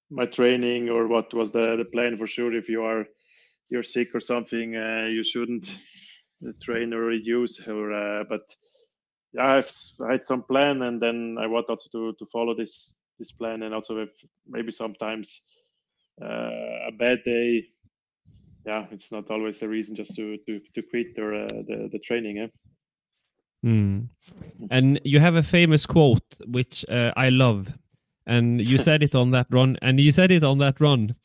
[0.10, 2.54] my training or what was the the plan for sure.
[2.54, 3.06] If you are
[3.70, 5.78] you're sick or something, uh, you shouldn't
[6.62, 7.92] train or reduce her.
[7.92, 8.42] Uh, but
[9.34, 9.72] yeah, I've
[10.08, 13.64] I had some plan, and then I want also to to follow this this plan,
[13.64, 14.10] and also if
[14.48, 15.44] maybe sometimes
[16.22, 17.68] uh, a bad day.
[18.66, 22.00] Yeah, it's not always a reason just to to, to quit or uh, the the
[22.00, 22.38] training.
[22.40, 22.48] Eh?
[23.66, 24.08] Mm.
[24.72, 27.74] And you have a famous quote which uh, I love,
[28.26, 31.16] and you said it on that run, and you said it on that run,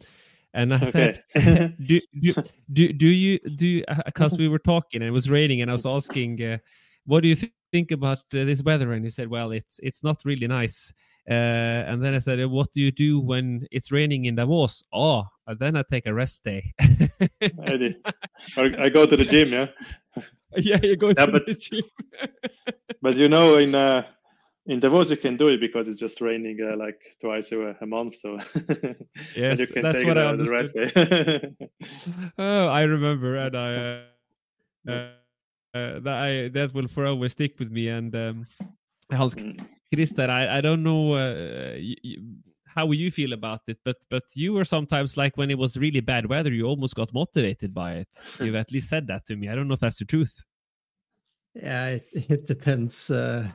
[0.56, 2.34] and I said, do, do
[2.72, 3.84] do do you do?
[4.06, 6.58] Because we were talking and it was raining, and I was asking, uh,
[7.04, 8.92] what do you th think about uh, this weather?
[8.92, 10.92] And you said, well, it's it's not really nice.
[11.28, 14.84] Uh, and then I said, what do you do when it's raining in Davos?
[14.92, 15.24] Oh,
[15.58, 16.72] then I take a rest day.
[16.80, 17.96] I, did.
[18.56, 19.66] I go to the gym, yeah.
[20.56, 21.82] yeah, you go yeah, to but, the gym.
[23.02, 24.04] but you know, in uh,
[24.66, 27.86] in Davos you can do it because it's just raining uh, like twice a, a
[27.86, 28.16] month.
[28.16, 28.38] So
[29.36, 30.66] yes, you can that's take what I understood.
[30.74, 32.30] The rest day.
[32.38, 34.02] oh, I remember, and I
[34.88, 34.92] uh,
[35.74, 37.88] uh, that I that will forever stick with me.
[37.88, 38.46] And um,
[39.12, 39.36] Hans
[39.94, 41.14] Christer, I I don't know.
[41.14, 41.78] Uh,
[42.76, 46.00] how you feel about it but but you were sometimes like when it was really
[46.00, 48.08] bad weather you almost got motivated by it.
[48.40, 49.48] You've at least said that to me.
[49.48, 50.42] I don't know if that's the truth.
[51.54, 53.48] Yeah it, it depends uh,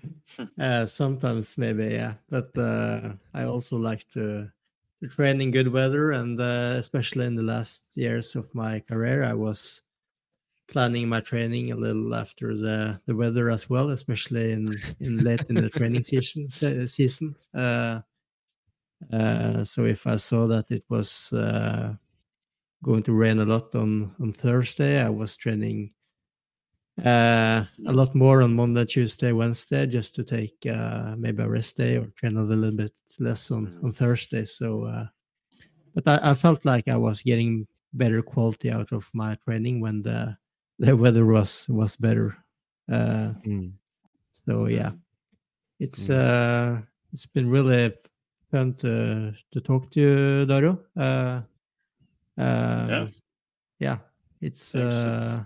[0.60, 2.14] uh, sometimes maybe yeah.
[2.30, 4.48] But uh, i also like to,
[5.02, 9.24] to train in good weather and uh, especially in the last years of my career
[9.24, 9.82] i was
[10.68, 15.48] planning my training a little after the, the weather as well especially in, in late
[15.48, 18.00] in the training season season uh,
[19.12, 21.94] uh, so if I saw that it was uh,
[22.82, 25.92] going to rain a lot on on Thursday, I was training
[27.04, 31.76] uh, a lot more on Monday, Tuesday, Wednesday, just to take uh, maybe a rest
[31.76, 34.44] day or train a little bit less on on Thursday.
[34.44, 35.06] So, uh,
[35.94, 40.02] but I, I, felt like I was getting better quality out of my training when
[40.02, 40.36] the
[40.86, 42.36] the weather was was better.
[42.90, 43.72] Mm.
[44.32, 44.92] So yeah,
[45.78, 46.86] it's mm.
[47.12, 47.92] it's been really
[48.50, 50.80] fun to to talk to you, Dario.
[50.96, 51.42] Uh,
[52.38, 53.06] uh, yeah,
[53.78, 53.98] yeah,
[54.40, 54.74] it's.
[54.74, 55.44] Uh,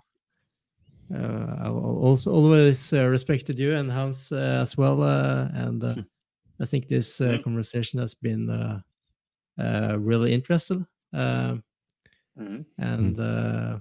[1.15, 5.97] uh, I also always uh, respected you and Hans uh, as well, uh, and uh,
[6.61, 8.81] I think this uh, conversation has been uh,
[9.59, 10.87] uh, really interesting.
[11.13, 11.57] Uh,
[12.39, 12.63] mm-hmm.
[12.79, 13.79] And uh,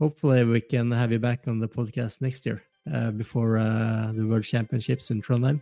[0.00, 4.26] hopefully, we can have you back on the podcast next year uh, before uh, the
[4.26, 5.60] World Championships in Trondheim.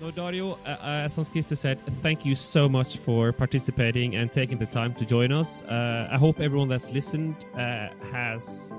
[0.00, 4.58] No, Dario, uh, as Hans Christer said, thank you so much for participating and taking
[4.58, 5.62] the time to join us.
[5.62, 8.74] Uh, I hope everyone that's listened uh, has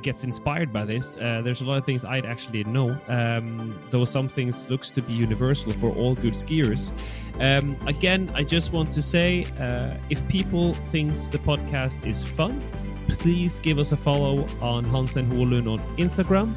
[0.00, 1.16] gets inspired by this.
[1.16, 5.02] Uh, there's a lot of things I'd actually know, um, though some things looks to
[5.02, 6.92] be universal for all good skiers.
[7.40, 12.62] Um, again, I just want to say, uh, if people thinks the podcast is fun,
[13.08, 16.54] please give us a follow on Hansen Holun on Instagram.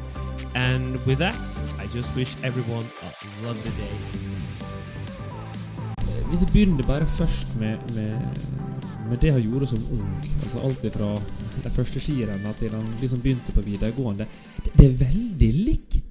[0.54, 3.94] And with that, I just wish everyone a lovely day.
[6.28, 8.18] Hvis vi begynner bare først med, med,
[9.10, 10.08] med det han gjorde som ung,
[10.42, 11.10] altså alt fra
[11.64, 14.26] de første skirennene til han liksom begynte på videregående,
[14.64, 16.02] det, det, er veldig likt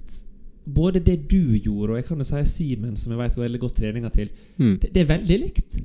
[0.74, 3.60] både det du gjorde, og jeg kan jo si Simen, som jeg vet går veldig
[3.60, 4.30] godt treninga til.
[4.56, 4.78] Mm.
[4.82, 5.76] Det, det, er veldig likt.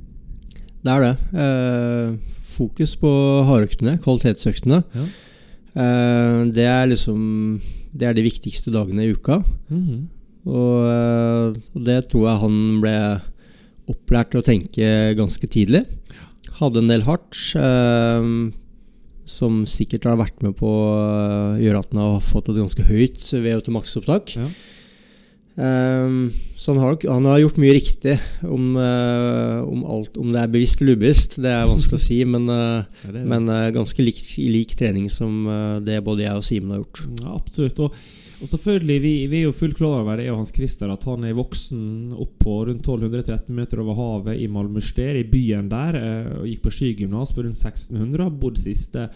[0.82, 1.42] Det er det.
[1.44, 2.16] Eh,
[2.52, 3.12] fokus på
[3.48, 4.82] hardøktene, kvalitetsøktene.
[4.96, 5.06] Ja.
[5.82, 9.42] Eh, det er liksom det er de viktigste dagene i uka.
[9.70, 10.02] Mm -hmm.
[10.46, 13.22] og, eh, og, det tror jeg han ble
[13.88, 15.86] opplært til å tenke ganske tidlig.
[16.60, 18.52] Hadde en del hardt, eh,
[19.26, 23.20] som sikkert har vært med på å gjøre at han har fått et ganske høyt
[23.20, 24.36] VO2 maks-opptak.
[24.36, 24.48] Ja.
[25.62, 30.40] Um, så han har, han har, gjort mye riktig om, uh, om, alt Om det
[30.42, 33.26] er bevisst eller ubevisst, det er vanskelig å si, men, uh, ja, det det.
[33.30, 35.44] men uh, ganske lik, lik, trening som
[35.86, 37.04] det både jeg og Simen har gjort.
[37.20, 37.82] Ja, absolutt.
[37.84, 38.00] Og,
[38.42, 41.28] og selvfølgelig, vi, vi, er jo fullt klar over det, og Hans Christer, at han
[41.30, 46.00] er voksen opp på rundt 1213 meter over havet i Malmöster, i byen der,
[46.40, 48.24] og gikk på skigymnas på rundt 1600.
[48.24, 49.12] har Bodd siste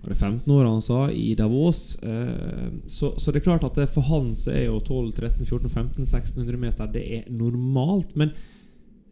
[0.00, 1.98] var det 15 år han sa, i Davos.
[2.02, 5.44] Eh, så, så, det er klart at det, for han så er jo 12, 13,
[5.44, 8.16] 14, 15, 1600 meter Det er normalt.
[8.16, 8.32] Men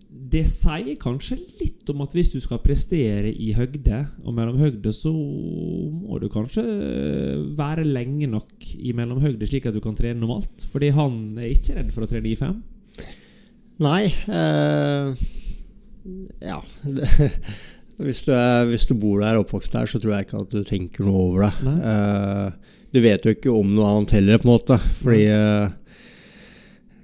[0.08, 5.12] det sier kanskje litt om at hvis du skal prestere i høgde og mellomhøgde, så
[5.12, 6.64] må du kanskje
[7.58, 10.64] være lenge nok i mellomhøgde, slik at du kan trene normalt.
[10.72, 12.56] Fordi han er ikke redd for å trene i 5
[13.78, 14.08] Nei.
[14.26, 15.12] Øh,
[16.42, 16.56] ja.
[17.98, 20.52] Hvis du, er, hvis du, bor der og oppvokst der, så tror jeg ikke at
[20.54, 21.72] du tenker noe over det.
[21.82, 24.78] Uh, du vet jo ikke om noe annet heller, på en måte.
[25.02, 25.68] Fordi uh,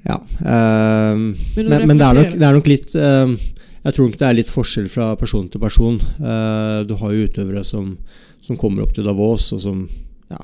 [0.05, 0.19] Ja.
[0.39, 4.29] Uh, men, men, men det, er nok, det, er nok, litt Jeg tror nok det
[4.29, 5.99] er litt forskjell fra person til person.
[5.99, 7.97] du har jo utøvere som,
[8.45, 9.83] som, kommer opp til Davos, og som
[10.31, 10.41] ja,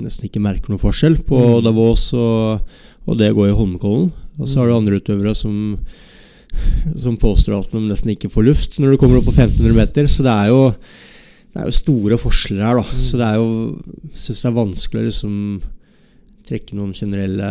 [0.00, 1.62] nesten ikke merker noen forskjell på Mm.
[1.68, 2.66] Davos og,
[3.06, 4.10] og det går i Holmenkollen.
[4.40, 5.78] Og så har du andre utøvere som
[7.04, 10.10] som påstår at de nesten ikke får luft når du kommer opp på 1500 meter.
[10.10, 10.60] Så det er jo,
[11.54, 12.86] det er jo store forskjeller her, da.
[12.86, 13.06] Mm.
[13.08, 15.34] Så det er jo syns det er vanskelig å liksom
[16.44, 17.50] trekke noen generelle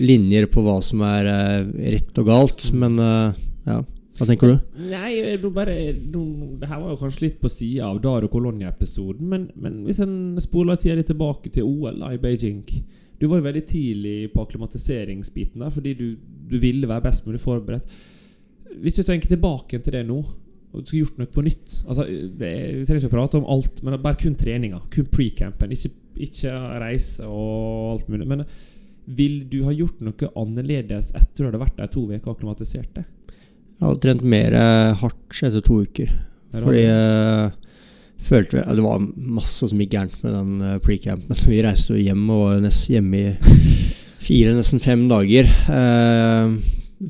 [0.00, 2.70] linjer på hva som er eh, rett og galt.
[2.72, 2.80] Mm.
[2.84, 3.80] Men eh, ja,
[4.14, 4.58] hva tenker du?
[4.92, 5.12] Nei,
[5.42, 6.24] nå bare nå,
[6.60, 10.02] Det her var jo kanskje litt på sida av Dar og Colonia-episoden, men, men hvis
[10.04, 12.62] en spoler tida litt tilbake til OL da, i Beijing
[13.18, 16.06] Du var jo veldig tidlig på akklimatiseringsbiten der, fordi du,
[16.50, 17.94] du ville være best mulig forberedt.
[18.82, 20.18] Hvis du tenker tilbake til det nå,
[20.74, 23.50] og du skulle gjort noe på nytt altså, det Vi trenger ikke å prate om
[23.54, 24.80] alt, men bare kun treninga.
[24.90, 25.74] Kun pre-campen.
[25.76, 25.92] Ikke,
[26.26, 28.26] ikke reise og alt mulig.
[28.30, 28.42] Men
[29.04, 32.90] vil du ha gjort noe annerledes etter du hadde vært der to uker og akklimatisert
[32.98, 33.06] deg?
[33.74, 36.10] Jeg hadde trent mer eh, hardt etter to uker.
[36.54, 41.38] Fordi jeg følte ja, Det var masse som gikk gærent med den eh, pre-campen.
[41.52, 43.73] Vi reiste jo hjem og var nesten hjemme i
[44.24, 45.48] fire, nesten fem dager.
[45.68, 46.54] Eh,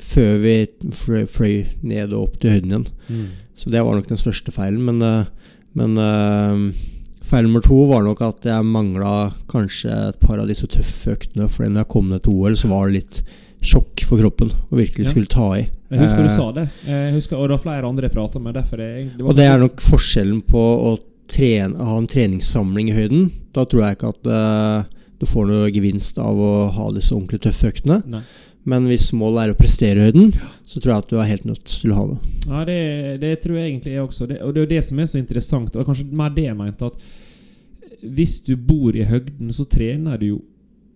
[0.03, 0.57] før vi
[0.95, 1.55] fløy, fløy
[1.87, 2.89] ned og opp til høyden igjen.
[3.09, 3.29] Mm.
[3.55, 4.83] Så det var nok den største feilen.
[4.89, 6.83] Men, eh, men eh,
[7.25, 9.15] feil nummer to var nok at jeg mangla
[9.51, 11.49] kanskje et par av disse tøffe øktene.
[11.49, 13.23] For når jeg kom ned til OL, så var det litt
[13.65, 15.65] sjokk for kroppen å virkelig skulle ta i.
[15.95, 16.69] Jeg husker du Eh, sa det.
[17.15, 18.59] Husker, og det var flere andre jeg prata med.
[18.59, 20.97] Derfor er jeg, Og det er nok forskjellen på å
[21.31, 23.31] trene, ha en treningssamling i høyden.
[23.55, 24.94] Da tror jeg ikke at eh,
[25.25, 28.03] du får noe gevinst av å ha disse ordentlig tøffe øktene.
[28.12, 28.22] Nei.
[28.64, 30.31] Men hvis målet er å prestere i høyden,
[30.64, 32.16] så tror jeg at du er helt nødt til å ha det.
[32.49, 32.79] Ja, det,
[33.20, 34.29] det tror jeg egentlig jeg også.
[34.31, 35.77] Det, og det er jo det som er så interessant.
[35.77, 36.89] Og kanskje mer det jeg mente.
[36.89, 40.41] At hvis du bor i høgden, så trener du jo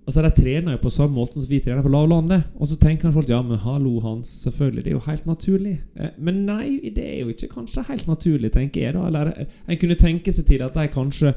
[0.08, 2.46] Altså De trener jo på samme måte som vi trener på lavlandet.
[2.56, 4.30] Og så tenker kanskje folk ja, men hallo, Hans.
[4.46, 5.74] Selvfølgelig, det er jo helt naturlig.
[6.00, 8.94] Eh, Men nei, det er jo ikke kanskje helt naturlig, tenker jeg.
[8.96, 9.28] da Eller
[9.68, 11.34] en kunne tenke seg til at de kanskje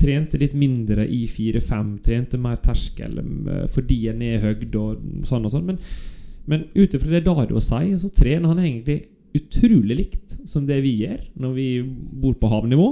[0.00, 1.92] trente litt mindre i 4-5.
[2.04, 5.66] Trente mer terskel eh, fordi en er i høgde og sånn og sånn.
[5.68, 5.80] Men,
[6.50, 9.02] men ut ifra det Dario sier, så trener han egentlig
[9.36, 11.68] utrolig likt som det vi gjør når vi
[12.22, 12.88] bor på havnivå.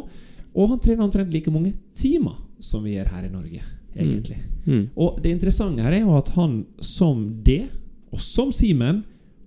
[0.58, 3.60] Og han trener omtrent like mange timer som vi gjør her i Norge,
[3.94, 4.38] egentlig.
[4.66, 4.84] Mm.
[4.98, 7.64] Og det interessante her er jo at han som det,
[8.12, 9.04] og som Simen,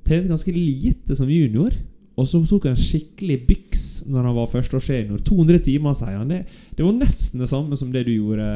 [0.07, 1.73] trente ganske lite som junior.
[2.19, 5.21] Og så tok han skikkelig byks når han var førsteårssenior.
[5.25, 6.27] 200 timer, sier han.
[6.29, 6.41] Det,
[6.75, 8.47] det var nesten det samme som det du gjorde.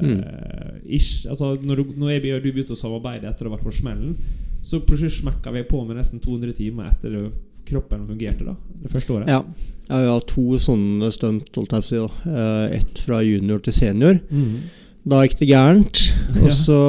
[0.00, 1.26] eh, Ish.
[1.28, 4.16] Altså, når, du, når jeg, du begynte å samarbeide etter å ha vært på smellen,
[4.64, 7.22] så plutselig smekka vi på med nesten 200 timer etter det,
[7.70, 8.44] kroppen fungerte.
[8.48, 9.28] da Det første året.
[9.30, 9.42] Ja.
[9.90, 12.00] Jeg har to sånne stunt, holdt jeg på å si.
[12.00, 12.36] da.
[12.40, 14.18] Eh, Ett fra junior til senior.
[14.30, 14.56] Mm.
[15.10, 16.00] Da gikk det gærent.
[16.40, 16.80] Og så,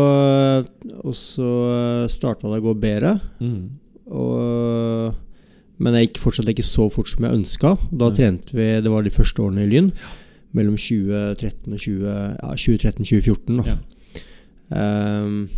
[1.03, 1.51] og så
[2.11, 3.13] starta det å gå bedre.
[3.41, 3.61] Mm.
[4.11, 5.13] Og,
[5.81, 7.73] men jeg gikk fortsatt ikke så fort som jeg ønska.
[7.89, 9.89] Da trente vi Det var de første årene i Lyn.
[10.53, 12.05] Mellom 2013 og 20,
[12.37, 13.61] ja, 2013-2014.
[13.61, 13.79] da Ja.
[14.71, 15.49] Um,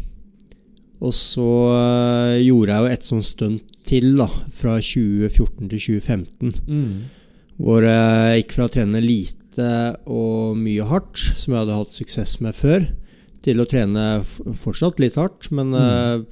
[1.04, 4.30] og så eh, gjorde jeg jo et sånt stunt til, da.
[4.56, 6.54] Fra 2014 til 2015.
[6.64, 6.94] Mm.
[7.60, 9.68] Hvor jeg gikk fra å trene lite
[10.10, 12.88] og mye hardt, som jeg hadde hatt suksess med før,
[13.44, 14.08] til å trene
[14.64, 15.52] fortsatt litt hardt.
[15.52, 16.24] Men mm.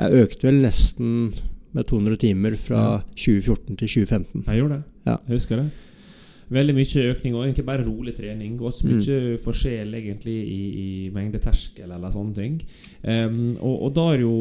[0.00, 1.12] jeg økte vel nesten
[1.76, 4.46] med 200 timer fra 2014 til 2015.
[4.46, 4.82] Jeg gjorde det.
[5.06, 5.16] Ja.
[5.26, 5.68] Jeg husker det.
[6.48, 8.54] Veldig mye økning og egentlig bare rolig trening.
[8.64, 12.54] Og så mye forskjell egentlig i, i mengde terskel eller sånne ting.
[13.02, 14.32] Um, og, og Dario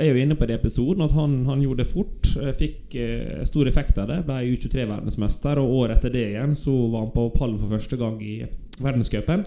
[0.00, 2.30] er jo inne på det episoden at han, han gjorde det fort.
[2.56, 4.22] Fikk uh, stor effekt av det.
[4.24, 8.16] Ble U23-verdensmester, og året etter det igjen så var han på pallen for første gang
[8.24, 8.38] i
[8.80, 9.44] verdenscupen.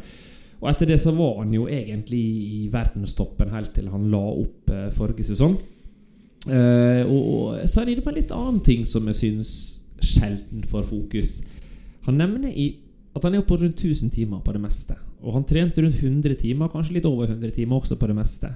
[0.59, 4.69] Og etter det så var han jo egentlig i verdenstoppen helt til han la opp
[4.75, 5.57] uh, forrige sesong.
[6.47, 9.51] Eh, og, så er det på en litt annen ting som jeg syns
[9.99, 11.39] sjelden får fokus.
[12.07, 12.71] Han nevner i
[13.17, 14.95] at han er på rundt 1000 timer på det meste.
[15.19, 18.53] Og han trente rundt 100 timer, kanskje litt over 100 timer også på det meste.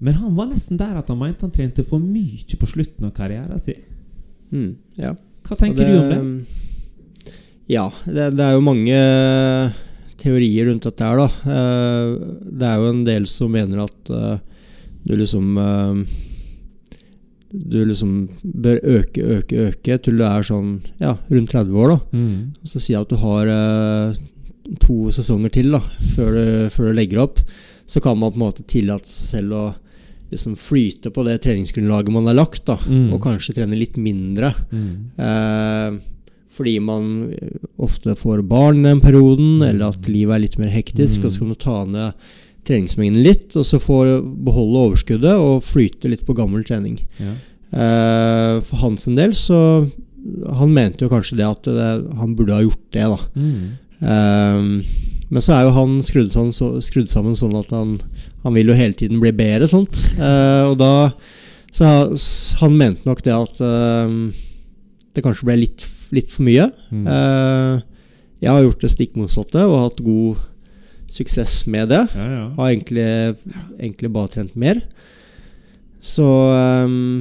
[0.00, 3.14] Men han var nesten der at han mente han trente for mye på slutten av
[3.16, 3.80] karrieren sin.
[4.50, 5.14] Mm, ja.
[5.46, 6.58] Hva tenker det, du om det?
[7.70, 8.98] Ja, det, det er jo mange
[10.20, 11.28] teorier rundt dette her, da.
[11.54, 12.14] Eh,
[12.60, 14.40] Det er jo en del som mener at eh,
[15.06, 16.02] du liksom eh,
[17.50, 22.18] Du liksom bør øke, øke, øke til du er sånn ja, rundt 30 år, da.
[22.18, 22.36] Mm.
[22.62, 24.20] Så si at du har eh,
[24.82, 25.82] to sesonger til da
[26.14, 26.44] før du,
[26.74, 27.42] før du legger opp.
[27.90, 29.64] Så kan man på en måte tillate seg selv å
[30.30, 32.78] liksom flyte på det treningsgrunnlaget man har lagt, da.
[32.86, 33.10] Mm.
[33.16, 34.52] Og kanskje trene litt mindre.
[34.70, 34.92] Mm.
[35.18, 35.98] Eh,
[36.50, 37.32] fordi man
[37.82, 41.20] ofte får barn den perioden, eller at livet er litt mer hektisk.
[41.20, 41.26] Mm.
[41.26, 42.30] Og så kan du ta ned
[42.68, 44.00] treningsmengden litt, og så få
[44.44, 46.98] beholde overskuddet og flyte litt på gammel trening.
[47.20, 47.36] Ja.
[47.70, 49.86] Uh, for hans en del så
[50.58, 53.18] Han mente jo kanskje det at det, han burde ha gjort det, da.
[53.38, 53.68] Mm.
[54.00, 57.94] Uh, men så er jo han skrudd sammen, så, skrudd sammen sånn at han,
[58.42, 60.02] han vil jo hele tiden bli bedre, sånt.
[60.18, 60.92] Uh, og da
[61.70, 61.86] Så
[62.58, 63.60] han mente nok det at
[65.14, 65.84] det kanskje ble litt,
[66.14, 66.68] litt for mye.
[66.90, 67.06] Mm.
[67.06, 67.82] Eh,
[68.40, 70.46] jeg har gjort det stikk motsatte og hatt god
[71.10, 72.04] suksess med det.
[72.14, 72.44] Ja, ja.
[72.56, 73.06] Har egentlig,
[73.78, 74.82] egentlig bare trent mer.
[76.00, 77.20] Så ehm,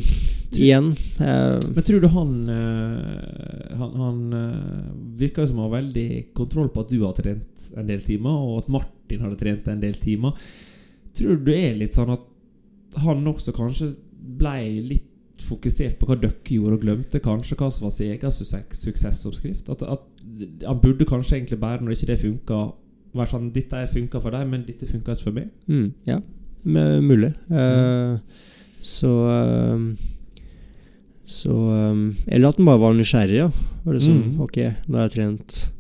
[0.56, 6.32] igjen uh, Men tror du han uh, Han, han uh, virker som å ha veldig
[6.38, 9.82] kontroll på at du har trent en del timer, og at Martin hadde trent en
[9.84, 10.38] del timer.
[11.14, 12.24] Tror du det er litt sånn at
[13.04, 13.92] han også kanskje
[14.40, 14.56] ble
[14.88, 19.70] litt fokusert på hva dere gjorde, og glemte kanskje hva som var sin egen suksessoppskrift?
[19.70, 22.64] At, at han burde kanskje egentlig bare, når ikke det funka,
[23.16, 25.50] være sånn 'Dette funka for deg, men dette funka ikke for meg'?
[25.68, 26.20] mm, Ja,
[26.66, 27.34] m- mulig.
[27.52, 28.18] Eh,
[28.82, 29.96] så uh,
[31.26, 33.36] Så ehm, Eller at den bare var nysgjerrig.
[33.38, 33.52] Ja.
[33.86, 34.40] Var det sånn Mm.
[34.42, 34.58] Ok,
[34.88, 35.72] nå har jeg trent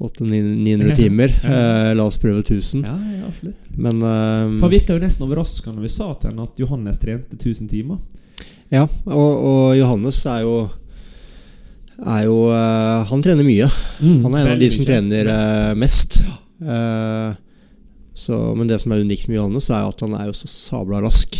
[0.00, 1.28] 800-900 timer.
[1.44, 2.84] Eh, la oss prøve 1000.
[2.86, 3.56] Ja, ja, absolutt.
[3.76, 7.36] Men For Han virka jo nesten overraska når vi sa til henne at Johannes trente
[7.36, 7.98] 1000 timer.
[8.72, 10.70] Ja, og, og Johannes er jo
[12.06, 13.68] Er jo uh, Han trener mye.
[14.00, 14.88] Mm, Han er en av de som mye.
[14.88, 16.22] trener eh, mest.
[16.60, 17.30] Eh,
[18.14, 21.02] så, men det som er unikt med Johannes, er at han er jo så sabla
[21.04, 21.38] rask.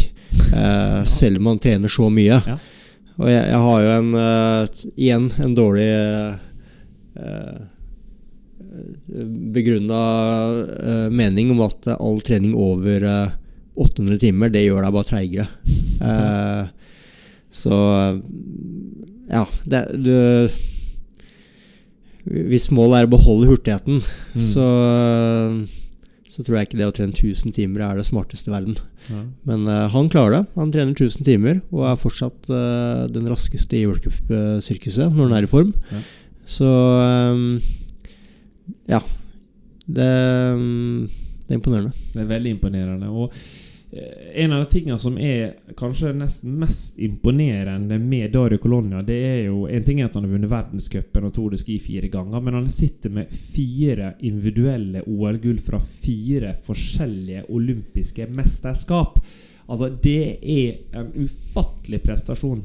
[0.50, 2.40] Eh, selv om han trener så mye.
[2.46, 2.58] Ja.
[3.20, 5.88] Og jeg, jeg har jo en uh, Igjen en dårlig
[7.20, 7.58] uh,
[9.52, 9.98] begrunna
[10.56, 13.34] uh, mening om at all trening over uh,
[13.80, 15.46] 800 timer, det gjør deg bare treigere.
[16.00, 16.64] Eh,
[17.50, 17.76] så
[19.30, 20.14] ja, det, du
[22.30, 24.00] Hvis målet er å beholde hurtigheten,
[24.34, 24.42] Mm.
[24.46, 24.66] så,
[26.30, 28.76] så tror jeg ikke det å trene 1000 timer er det smarteste i verden.
[29.10, 29.22] Ja.
[29.50, 30.42] Men uh, han klarer det.
[30.60, 35.36] Han trener 1000 timer og er fortsatt uh, den raskeste i World Cup-sirkuset når han
[35.40, 35.72] er i form.
[35.90, 36.02] Ja.
[36.46, 37.60] Så um,
[38.90, 39.02] ja.
[39.90, 40.06] Det,
[40.54, 41.08] um,
[41.48, 41.90] det er imponerende.
[42.14, 43.10] Det er veldig imponerende.
[43.10, 43.34] Og
[44.34, 49.40] en av de tingene som er kanskje nesten mest imponerende med Dario Colonia, det er
[49.48, 52.40] jo En ting er at han har vunnet verdenscupen og Tour de Ski fire ganger,
[52.40, 59.18] men han sitter med fire individuelle OL-gull fra fire forskjellige olympiske mesterskap.
[59.66, 62.62] Altså, det er en ufattelig prestasjon.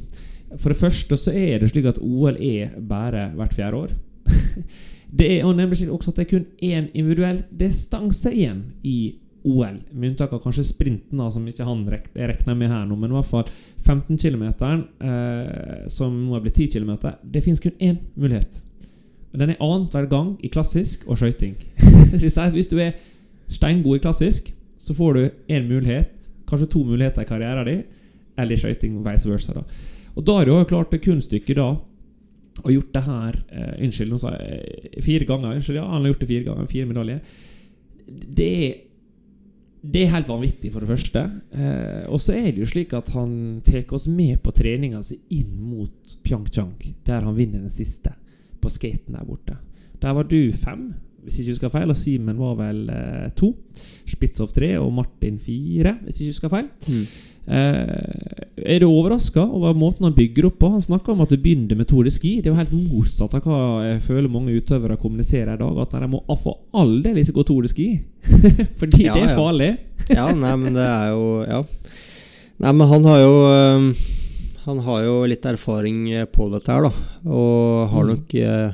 [0.57, 3.95] For det første så er det slik at OL er bare hvert fjerde år.
[5.15, 9.13] Det er og nemlig også at det er kun én individuell distanse igjen i
[9.45, 9.77] OL.
[9.91, 12.97] Med unntak av kanskje sprinten, da, som ikke han rek regner med her nå.
[12.99, 13.45] Men i hvert fall
[13.85, 14.45] 15 km,
[15.05, 18.61] eh, som nå er blitt 10 km, det finnes kun én mulighet.
[19.35, 21.57] Den er annenhver gang i klassisk og skøyting.
[22.55, 22.95] Hvis du er
[23.51, 27.83] steingod i klassisk, så får du én mulighet, kanskje to muligheter i karrieren din,
[28.37, 29.53] eller i skøyting, vice versa.
[29.53, 29.63] da
[30.15, 31.75] Og Dario har jo klart det kunststykket da
[32.63, 35.57] og gjort det her eh, Unnskyld, nå sa jeg fire ganger.
[35.57, 36.69] Unnskyld, ja, han har gjort det fire ganger.
[36.71, 37.19] Fire medaljer.
[38.37, 38.75] Det er
[39.91, 41.21] det er helt vanvittig, for det første.
[41.53, 45.19] Eh, og så er det jo slik at han tar oss med på treninga si
[45.35, 46.73] inn mot Pyeongchang,
[47.05, 48.15] der han vinner den siste,
[48.61, 49.57] på skaten der borte.
[50.01, 50.89] Der var du fem,
[51.25, 53.51] hvis jeg ikke husker feil, og Simen var vel eh, to.
[54.09, 56.69] Spitzhoff tre og Martin fire, hvis jeg ikke husker feil.
[56.89, 57.15] Eh,
[57.47, 60.69] er du overraska over måten han bygger opp på?
[60.73, 62.39] Han snakker om at det begynner med Tour de Ski.
[62.41, 65.77] Det er jo helt motsatt av hva jeg føler mange utøvere kommuniserer i dag.
[65.83, 67.87] At de må for all del ikke gå Tour de Ski.
[68.79, 69.69] Fordi Ja, det er farlig.
[70.09, 71.61] Ja, nei, men det er jo Ja.
[72.63, 73.87] Nei, men han har jo øhm,
[74.65, 76.91] Han har jo litt erfaring eh, på dette her, da.
[77.29, 78.09] Og har Mm.
[78.15, 78.71] nok eh,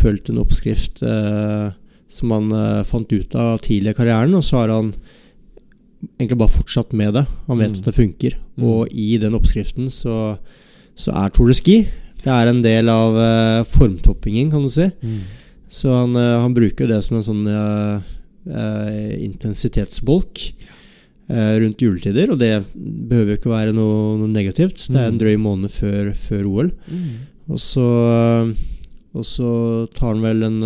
[0.00, 1.70] fulgt en oppskrift eh,
[2.10, 4.92] som han eh, fant ut av tidlig i karrieren, og så har han
[6.18, 7.26] egentlig bare fortsatt med det.
[7.48, 7.78] Han vet Mm.
[7.80, 8.36] at det funker.
[8.56, 8.64] Mm.
[8.64, 10.38] Og i den oppskriften så,
[10.96, 11.76] så er Tour de Ski
[12.20, 14.90] Det er en del av uh, formtoppingen, kan du si.
[15.70, 18.00] Så han, uh, han bruker det som en sånn uh,
[19.24, 20.52] intensitetsbolk
[21.30, 22.32] rundt juletider.
[22.34, 24.88] Og det behøver jo ikke være noe, noe negativt.
[24.90, 25.20] Det er en Mm.
[25.22, 26.70] drøy måned før, før OL.
[26.90, 27.10] Mm.
[27.50, 27.84] Og så,
[29.14, 29.50] og så
[29.94, 30.60] tar han vel, en,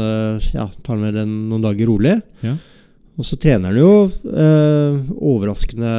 [0.55, 2.15] ja, tar han vel en, noen dager rolig.
[2.43, 2.57] Ja.
[3.19, 3.91] Og så trener han jo
[4.27, 5.91] eh, overraskende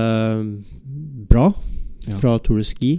[1.29, 1.47] bra
[2.19, 2.91] fra Tour de Ski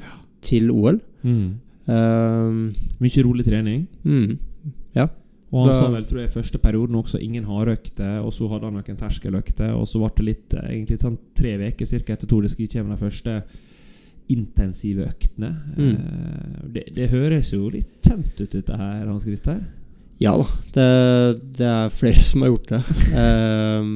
[0.46, 0.98] til OL.
[1.26, 1.46] Mm.
[1.86, 2.56] Um,
[3.02, 3.86] Mye rolig trening.
[4.02, 4.38] mm,
[4.96, 5.06] ja.
[5.52, 8.64] Og han Da- sa vel, tror jeg, første perioden også ingen hardøkter, og så hadde
[8.64, 12.26] han noen terskeløkter, og så ble det litt eh, egentlig sånn tre uker cirka etter
[12.26, 13.42] Tour de Ski kommer de første
[14.28, 15.52] intensive øktene.
[15.76, 15.90] Mm.
[15.92, 19.60] Eh, det, det høres jo litt kjent ut, dette her, Hans Christer.
[20.22, 20.86] Ja da, det,
[21.58, 22.80] det er flere som har gjort det.
[23.20, 23.90] Ehm,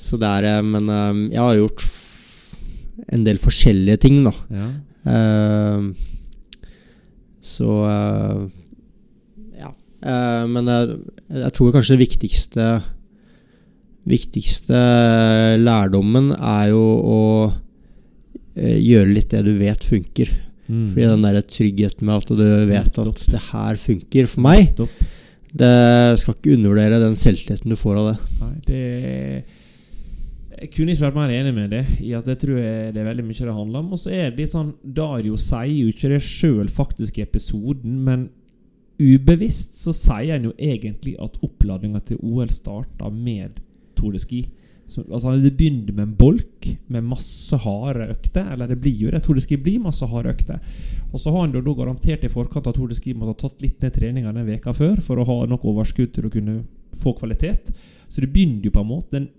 [0.00, 1.84] så det er eh, Men ehm, jeg har gjort
[3.12, 4.32] en del forskjellige ting, da.
[4.52, 4.70] Ja.
[5.12, 5.92] Ehm,
[7.42, 8.40] så eh,
[9.60, 9.72] ja.
[10.00, 10.96] Eh, men jeg,
[11.42, 12.72] jeg tror kanskje det viktigste
[14.02, 14.78] Viktigste
[15.62, 17.20] lærdommen er jo å
[18.58, 20.32] gjøre litt det du vet funker.
[20.72, 20.86] Mm.
[20.92, 24.70] Fordi den der tryggheten med at du vet at det her funker for meg,
[25.52, 25.72] det
[26.22, 28.18] skal ikke undervurdere den selvtilliten du får av det.
[28.40, 28.80] Nei, det
[30.62, 33.08] Jeg kunne ikke vært mer enig med det i at jeg tror jeg- det er
[33.10, 33.92] veldig mye det handler om.
[33.92, 38.04] Og så er det litt sånn Dario sier jo ikke det sjøl faktisk i episoden,
[38.04, 38.28] men
[39.00, 43.58] ubevisst så sier han jo egentlig at oppladninga til OL starta med
[43.96, 44.46] Tour de Ski.
[44.92, 48.50] Så, altså Det begynner med en bolk med masse harde økter.
[48.52, 49.22] Eller det blir jo det.
[49.24, 50.60] Tour de Ski blir masse harde økter.
[51.12, 53.96] Og så har jo da garantert i forkant at Tour måtte ha tatt litt ned
[53.96, 56.60] treninga den veka før for å ha nok overskudd til å kunne
[57.00, 57.72] få kvalitet.
[58.08, 59.30] Så det begynner jo på en måte en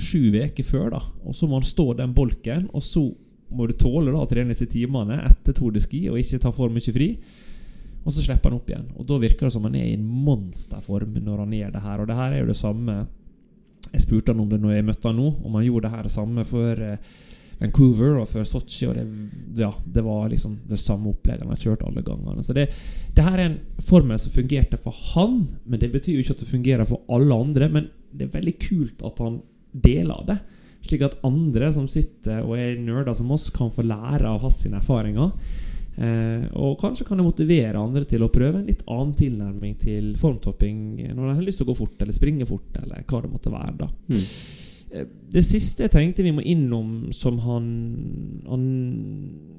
[0.00, 1.00] sju uker før, da.
[1.24, 3.08] Og så må han stå den bolken, og så
[3.50, 6.94] må du tåle da å trene disse timene etter Tour og ikke ta for mye
[6.94, 7.14] fri.
[8.00, 8.86] Og så slipper han opp igjen.
[8.96, 12.00] Og da virker det som han er i en monsterform når han gjør det her.
[12.00, 12.94] Og det her er jo det samme
[13.90, 16.06] Jeg spurte han om det når jeg møtte han nå, om han gjorde det her
[16.06, 17.10] det samme før eh,
[17.60, 18.88] Vancouver og før Sotsji.
[18.96, 19.04] Det,
[19.60, 22.44] ja, det var liksom det samme opplegget han har kjørt alle gangene.
[22.46, 22.70] Så det,
[23.16, 26.44] det her er en formel som fungerte for han, men det betyr jo ikke at
[26.44, 27.68] det fungerer for alle andre.
[27.72, 30.38] Men det er veldig kult at han deler det.
[30.88, 34.62] Slik at andre som sitter og er nerder som oss, kan få lære av hans
[34.70, 35.34] erfaringer.
[36.00, 40.14] Eh, og kanskje kan det motivere andre til å prøve en litt annen tilnærming til
[40.20, 40.78] formtopping
[41.12, 43.52] når de har lyst til å gå fort, eller springe fort, eller hva det måtte
[43.52, 43.76] være.
[43.82, 44.24] da Mm.
[45.30, 47.66] Det siste jeg tenkte vi må innom, som han,
[48.48, 48.64] han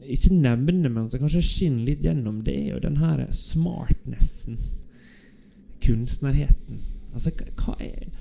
[0.03, 4.57] ikke nevner, men som kanskje skinner litt gjennom, det er jo den her smartnessen.
[5.81, 6.81] Kunstnerheten.
[7.13, 7.31] Altså,
[7.63, 8.11] hva er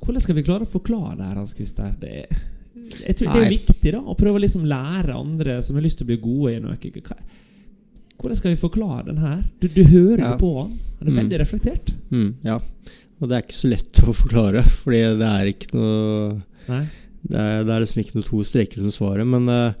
[0.00, 1.92] Hvordan skal vi klare å forklare det her, Hans Christer?
[2.00, 2.40] Det er,
[3.00, 5.98] jeg tror det er viktig da å prøve å liksom lære andre som har lyst
[6.00, 6.76] til å bli gode i noe.
[8.22, 9.42] Hvordan skal vi forklare den her?
[9.60, 10.36] Du, du hører jo Ja.
[10.38, 10.78] på han.
[11.00, 11.20] Han er Mm.
[11.22, 11.92] veldig reflektert.
[12.10, 12.60] Mm, ja.
[13.20, 16.84] Og det er ikke så lett å forklare, fordi det er ikke noe Nei.
[17.22, 19.26] Det er, det er liksom ikke noe to streker under svaret.
[19.26, 19.72] Men uh,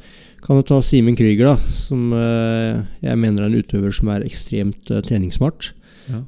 [0.42, 4.22] kan du ta Simen Krüger, da, som uh, jeg mener er en utøver som er
[4.26, 5.72] ekstremt uh, treningssmart.
[6.10, 6.18] Ja.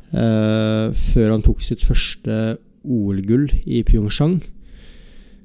[0.94, 2.56] Før han tok sitt første
[2.86, 4.36] OL-gull i Pyeongchang,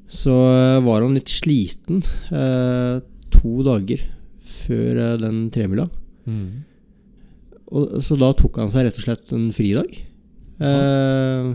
[0.10, 2.02] så eh, var han litt sliten
[2.34, 3.00] eh,
[3.34, 4.02] to dager
[4.42, 5.86] før eh, den tremila.
[6.26, 6.66] Mm.
[7.70, 9.92] Og, så da tok han seg rett og slett en fridag.
[10.60, 11.52] Eh,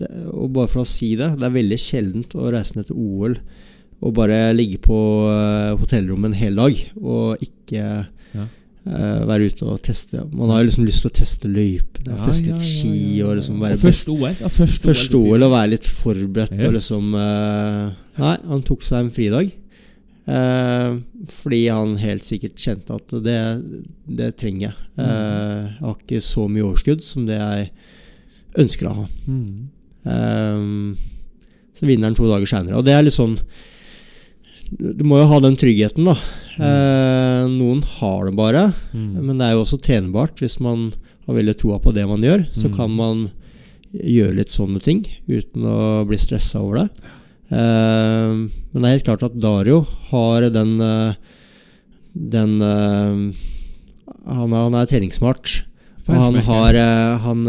[0.00, 3.00] det, og bare for å si det, det er veldig sjeldent å reise ned til
[3.00, 3.36] OL
[4.00, 4.96] og bare ligge på
[5.28, 7.84] eh, hotellrommet en hel dag og ikke
[8.30, 8.44] Ja.
[8.86, 10.22] Eh, være ute og teste.
[10.32, 13.28] Man har jo liksom lyst til å teste løypene, Ja, teste ja, ja, ski ja,
[13.28, 14.12] og liksom være Og best.
[14.12, 14.26] OL.
[14.40, 18.84] Ja, først, først OL, OL og være litt forberedt og liksom uh, Nei, han tok
[18.86, 19.54] seg en fridag.
[20.30, 21.00] Uh,
[21.40, 23.38] fordi han helt sikkert kjente at det,
[24.20, 24.76] det trenger jeg.
[25.00, 25.06] Mm.
[25.06, 27.70] Jeg har ikke så mye overskudd som det jeg
[28.60, 29.08] ønsker å ha.
[29.30, 30.94] Mm.
[31.76, 32.78] Så vinner han to dager seinere.
[32.78, 33.38] Og det er litt sånn
[34.70, 36.14] Du må jo ha den tryggheten, da.
[36.62, 38.64] Eh, noen har det bare.
[38.94, 39.16] Mm.
[39.26, 40.38] Men det er jo også trenbart.
[40.38, 40.92] Hvis man
[41.26, 42.76] har veldig troa på det man gjør, så Mm.
[42.76, 43.30] kan man
[43.92, 46.88] gjøre litt sånne ting uten å bli stressa over det.
[47.50, 48.30] Eh,
[48.70, 49.80] men det er helt klart at Dario
[50.12, 51.14] har den eh,
[52.14, 53.34] Den eh,
[54.26, 55.62] han, er, han er treningssmart.
[56.06, 57.44] Han, har, eh, han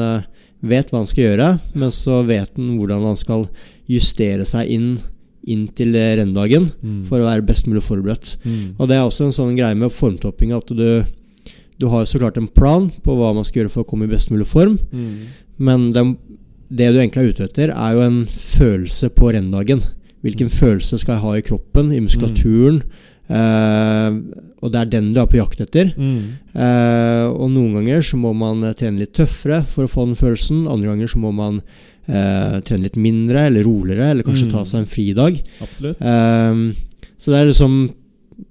[0.62, 3.48] vet hva han skal gjøre, men så vet han hvordan han skal
[3.90, 5.00] justere seg inn
[5.48, 7.04] inn til eh, renndagen Mm.
[7.10, 8.36] for å være best mulig forberedt.
[8.46, 8.76] Mm.
[8.80, 11.04] Og det er også en sånn greie med formtopping at du,
[11.80, 14.12] du har så klart en plan på hva man skal gjøre for å komme i
[14.14, 15.16] best mulig form, Mm.
[15.58, 16.04] men det,
[16.70, 19.82] det du egentlig er ute etter, er jo en følelse på renndagen.
[20.24, 22.84] Hvilken følelse skal jeg ha i kroppen, i muskulaturen?
[23.32, 24.12] Eh,
[24.62, 25.94] og det er den du er på jakt etter.
[25.98, 26.38] Mm.
[26.54, 30.68] Eh, og noen ganger så må man trene litt tøffere for å få den følelsen.
[30.70, 31.62] Andre ganger så må man
[32.08, 34.52] eh, trene litt mindre eller roligere, eller kanskje Mm.
[34.52, 35.42] ta seg en fridag.
[35.62, 36.02] Absolutt.
[36.02, 36.56] Eh,
[37.18, 37.92] så det er liksom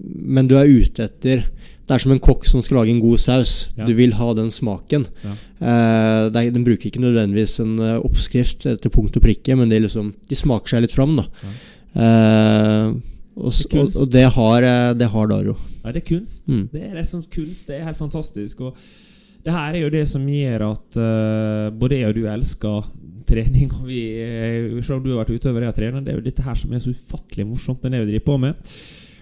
[0.00, 1.42] Men du er ute etter
[1.86, 3.68] Det er som en kokk som skal lage en god saus.
[3.76, 3.84] Ja.
[3.84, 5.06] Du vil ha den smaken.
[5.24, 5.32] Ja.
[5.60, 9.78] Eh, er, den bruker ikke nødvendigvis en eh, oppskrift til punkt og prikke, men det
[9.80, 11.16] er liksom, de smaker seg litt fram.
[11.18, 11.24] Da.
[11.96, 12.92] Eh,
[13.40, 15.56] og, Det og, og det har, eh, det har Daro.
[15.82, 16.46] Ja, det er kunst.
[16.46, 16.68] Mm.
[16.72, 17.66] Det er liksom kunst.
[17.66, 18.60] Det er helt fantastisk.
[18.60, 18.76] Og
[19.44, 22.84] det her er jo det som gjør at uh, både jeg og du elsker
[23.30, 23.70] trening.
[23.78, 26.26] Og vi, eh, selv om du har vært utøver jeg har trener, det er jo
[26.26, 28.72] dette her som er så ufattelig morsomt med det vi driver på med.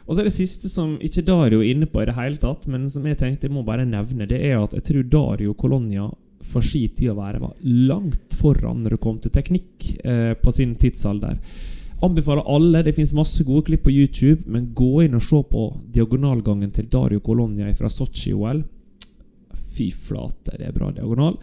[0.08, 2.64] Og så er det siste som ikke Dario er inne på i det hele tatt,
[2.66, 6.08] men som jeg tenkte jeg må bare nevne, det er at jeg tror Dario Colonia
[6.48, 10.54] for si tid å være var langt foran når det kom til teknikk eh, på
[10.54, 11.36] sin tidsalder.
[12.04, 12.84] Anbefaler alle.
[12.86, 16.86] Det fins masse gode klipp på YouTube, men gå inn og se på diagonalgangen til
[16.90, 18.62] Dario Colonia fra Sotsji-OL.
[19.74, 21.36] Fy flate, det er bra diagonal.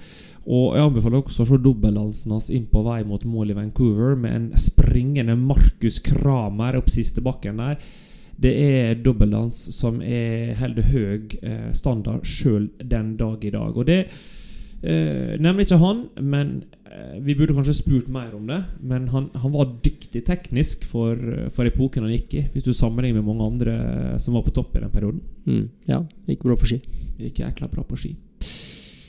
[0.45, 4.13] Og jeg anbefaler også å se dobbeltdansen hans inn på vei mot mål i Vancouver,
[4.19, 7.79] med en springende Markus Kramer opp siste bakken der.
[8.37, 13.73] Det er dobbeltdans som er holder høy eh, standard sjøl den dag i dag.
[13.73, 16.51] Og det eh, nemlig ikke han, men
[16.91, 18.59] eh, vi burde kanskje spurt mer om det.
[18.83, 21.17] Men han, han var dyktig teknisk for,
[21.55, 23.79] for, epoken han gikk i, hvis du sammenligner med mange andre
[24.21, 25.25] som var på topp i den perioden.
[25.47, 26.83] Mm, ja, gikk bra på ski.
[27.23, 28.13] Gikk jækla bra på ski.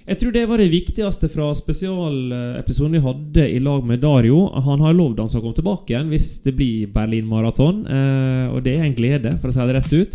[0.07, 4.45] Jeg tror det var det viktigste fra spesialepisoden vi hadde i lag med Dario.
[4.63, 7.83] Han har lovd han skal komme tilbake igjen hvis det blir Berlin Maraton.
[7.91, 10.15] Eh, og det er en glede, for å si det rett ut.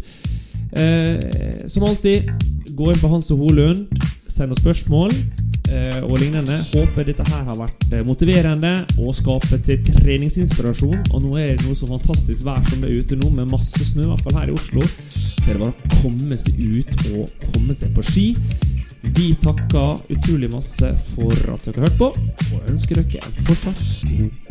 [0.71, 2.31] Eh, som alltid,
[2.71, 3.91] gå inn på Hans og Holund,
[4.31, 6.55] send oss spørsmål eh, og lignende.
[6.71, 11.01] Håper dette her har vært eh, motiverende og skaper til treningsinspirasjon.
[11.11, 13.91] Og nå er det noe så fantastisk vær som det er ute nå, med masse
[13.91, 14.87] snø, i hvert fall her i Oslo.
[15.11, 18.29] Så er det bare å komme seg ut og komme seg på ski.
[19.01, 22.09] Vi takker utrolig masse for at dere har hørt på,
[22.53, 23.81] og ønsker dere en fortsatt
[24.11, 24.50] god